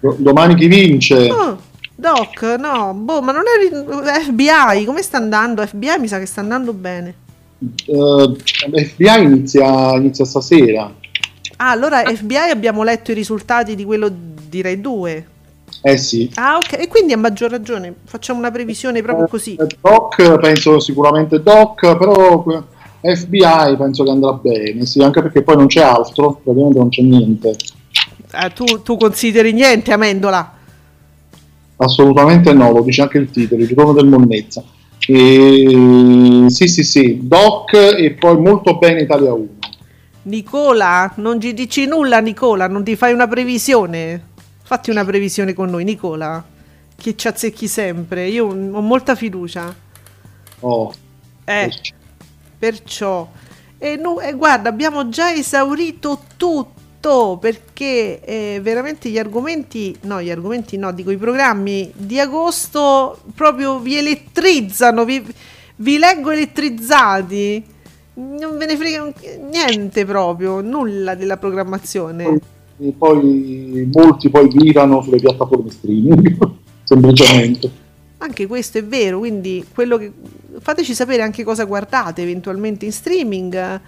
[0.00, 1.30] Do- domani chi vince?
[1.30, 1.60] oh,
[1.94, 4.20] Doc, no, boh, ma non è...
[4.22, 5.66] FBI, come sta andando?
[5.66, 7.14] FBI mi sa che sta andando bene.
[7.86, 8.36] Eh,
[8.84, 10.90] FBI inizia, inizia stasera.
[11.58, 14.10] Ah, allora FBI abbiamo letto i risultati di quello
[14.48, 15.26] di Rai 2.
[15.86, 16.28] Eh sì.
[16.34, 19.54] Ah, ok, e quindi a maggior ragione facciamo una previsione proprio così.
[19.54, 22.44] Eh, Doc, penso sicuramente Doc, però
[23.00, 27.02] FBI penso che andrà bene, sì, anche perché poi non c'è altro, praticamente non c'è
[27.02, 27.54] niente.
[28.32, 30.54] Eh, tu, tu consideri niente, Amendola.
[31.76, 34.64] Assolutamente no, lo dice anche il titolo, il ritorno del Monnezza.
[35.06, 39.46] E, sì, sì, sì, Doc e poi molto bene Italia 1.
[40.22, 44.34] Nicola, non ci dici nulla, Nicola, non ti fai una previsione.
[44.66, 46.44] Fatti una previsione con noi, Nicola.
[46.96, 48.26] Che ci azzecchi sempre.
[48.26, 49.72] Io ho molta fiducia.
[50.60, 50.92] Oh,
[51.44, 51.70] Eh,
[52.58, 53.30] perciò.
[53.78, 60.30] E, no- e guarda, abbiamo già esaurito tutto perché eh, veramente gli argomenti, no, gli
[60.30, 65.24] argomenti no, dico i programmi di agosto proprio vi elettrizzano, vi,
[65.76, 67.64] vi leggo elettrizzati.
[68.14, 69.12] Non ve ne frega
[69.48, 72.40] niente proprio, nulla della programmazione.
[72.78, 76.36] E poi molti poi virano sulle piattaforme streaming,
[76.84, 77.70] semplicemente.
[78.18, 80.12] Anche questo è vero, quindi che...
[80.60, 83.80] fateci sapere anche cosa guardate eventualmente in streaming.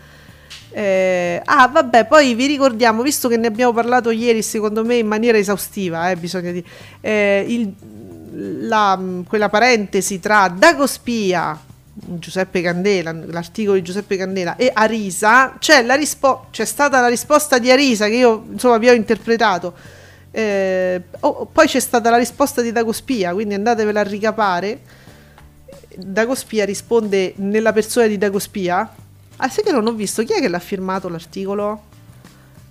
[0.70, 5.06] Eh, ah, vabbè, poi vi ricordiamo, visto che ne abbiamo parlato ieri, secondo me in
[5.06, 6.66] maniera esaustiva, eh, bisogna dire,
[7.00, 7.74] eh, il-
[8.66, 11.58] la- quella parentesi tra Dagospia,
[12.00, 17.58] Giuseppe Candela, l'articolo di Giuseppe Candela e Arisa, c'è, la rispo- c'è stata la risposta
[17.58, 19.74] di Arisa che io insomma vi ho interpretato.
[20.30, 24.80] Eh, oh, poi c'è stata la risposta di Dagospia, quindi andatevela a ricapare.
[25.96, 28.94] Dagospia risponde nella persona di Dagospia.
[29.36, 31.82] Ah, sai che non ho visto chi è che l'ha firmato l'articolo?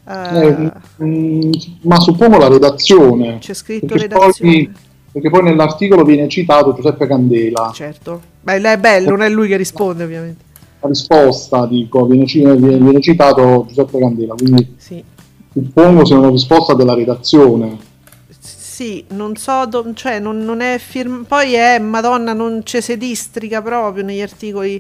[0.08, 1.52] Eh, Eh,
[1.82, 3.40] ma suppongo la redazione.
[3.40, 4.32] c'è scritto redazione.
[4.52, 4.74] Poi,
[5.18, 7.72] perché poi nell'articolo viene citato Giuseppe Candela.
[7.74, 8.22] Certo.
[8.42, 10.44] Beh, è bello, non è lui che risponde, ovviamente.
[10.80, 15.04] La risposta, dico, viene, viene- citato Giuseppe Candela, quindi Sì.
[15.52, 17.78] suppongo sia una risposta della redazione.
[18.40, 21.24] Sì, non so, do- cioè non, non è firmato.
[21.28, 24.80] Poi è Madonna, non c'è si districa proprio negli articoli.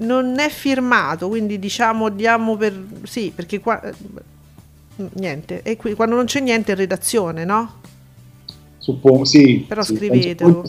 [0.00, 2.78] Non è firmato, quindi diciamo diamo per.
[3.04, 3.80] Sì, perché qua.
[3.80, 3.94] eh,
[5.14, 7.72] Niente, e qui quando non c'è niente è redazione, no?
[8.86, 9.64] Suppongo, sì.
[9.66, 10.64] Però sì, scrivetelo.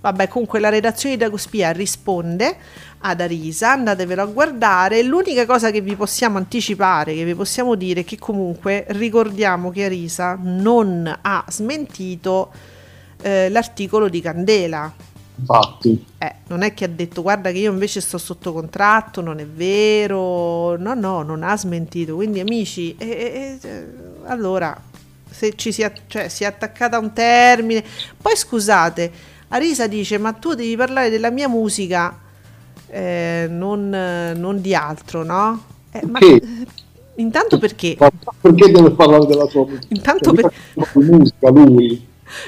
[0.00, 2.56] Vabbè, comunque la redazione di Dagospia risponde
[2.98, 5.02] ad Arisa, andatevelo a guardare.
[5.02, 9.86] L'unica cosa che vi possiamo anticipare, che vi possiamo dire, è che comunque ricordiamo che
[9.86, 12.52] Arisa non ha smentito
[13.22, 14.94] eh, l'articolo di Candela.
[15.38, 19.40] Infatti, Eh, non è che ha detto guarda che io invece sto sotto contratto, non
[19.40, 20.76] è vero.
[20.76, 22.14] No, no, non ha smentito.
[22.14, 23.86] Quindi amici, eh, eh, eh,
[24.26, 24.80] allora,
[25.36, 27.84] se ci si, att- cioè, si è attaccata a un termine.
[28.20, 29.10] Poi scusate,
[29.48, 32.18] Arisa dice ma tu devi parlare della mia musica,
[32.88, 35.62] eh, non, non di altro, no?
[35.90, 36.46] Eh, ma Perché?
[37.16, 37.96] intanto perché?
[37.98, 38.10] Ma
[38.40, 39.86] perché deve parlare della sua musica?
[39.90, 40.40] Intanto Cioè,
[40.74, 42.06] per- musica lui.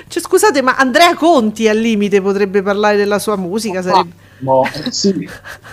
[0.09, 4.27] Cioè, scusate, ma Andrea Conti al limite potrebbe parlare della sua musica, sarebbe...
[4.41, 5.29] No, sì,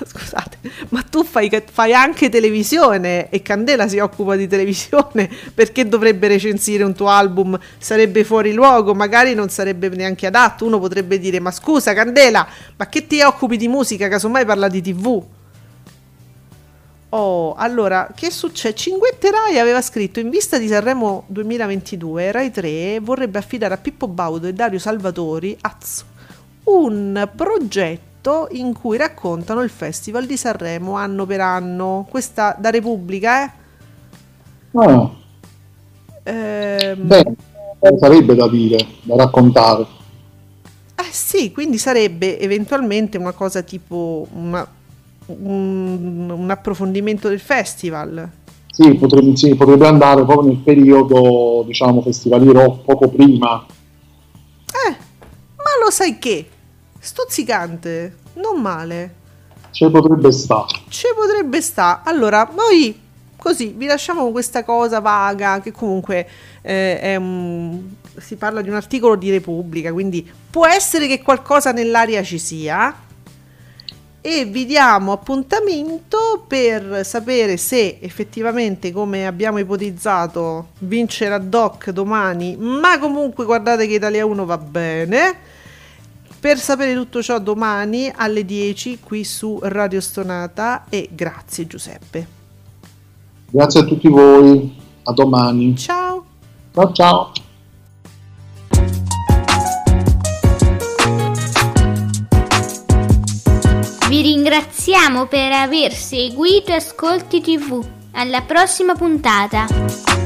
[0.05, 0.57] Scusate,
[0.89, 6.83] ma tu fai, fai anche televisione e Candela si occupa di televisione, perché dovrebbe recensire
[6.83, 7.59] un tuo album?
[7.77, 10.65] Sarebbe fuori luogo, magari non sarebbe neanche adatto.
[10.65, 14.07] Uno potrebbe dire: Ma scusa, Candela, ma che ti occupi di musica?
[14.07, 15.23] Casomai parla di TV.
[17.09, 18.75] Oh, allora, che succede?
[18.75, 24.07] Cinguette Rai aveva scritto in vista di Sanremo 2022, Rai 3 vorrebbe affidare a Pippo
[24.07, 26.03] Baudo e Dario Salvatori az,
[26.63, 28.14] un progetto
[28.51, 32.05] in cui raccontano il Festival di Sanremo anno per anno.
[32.09, 33.51] Questa da Repubblica, eh?
[34.75, 35.15] Ah,
[36.25, 37.23] Ehm, beh,
[37.99, 39.87] sarebbe da dire, da raccontare.
[40.97, 44.67] Eh sì, quindi sarebbe eventualmente una cosa tipo una-
[45.27, 48.31] un, un approfondimento del festival.
[48.67, 53.65] Sì potrebbe, sì, potrebbe andare proprio nel periodo, diciamo, festivaliero poco prima.
[54.73, 54.89] Eh,
[55.57, 56.49] ma lo sai che?
[57.05, 59.13] Stuzzicante, non male.
[59.69, 60.65] Ci potrebbe stare.
[60.89, 62.01] Ci potrebbe sta.
[62.03, 62.99] Allora, noi
[63.37, 66.27] così vi lasciamo con questa cosa vaga che comunque
[66.63, 67.79] eh, è un-
[68.17, 73.03] si parla di un articolo di Repubblica, quindi può essere che qualcosa nell'aria ci sia.
[74.21, 82.55] E vi diamo appuntamento per sapere se effettivamente, come abbiamo ipotizzato, vincerà Doc domani.
[82.57, 85.53] Ma comunque guardate che Italia 1 va bene.
[86.45, 92.27] Per sapere tutto ciò domani alle 10 qui su Radio Stonata e grazie Giuseppe.
[93.49, 94.75] Grazie a tutti voi,
[95.05, 95.75] a domani.
[95.75, 96.23] Ciao!
[96.71, 97.31] Ciao ciao.
[104.07, 107.83] Vi ringraziamo per aver seguito Ascolti TV.
[108.11, 110.24] Alla prossima puntata!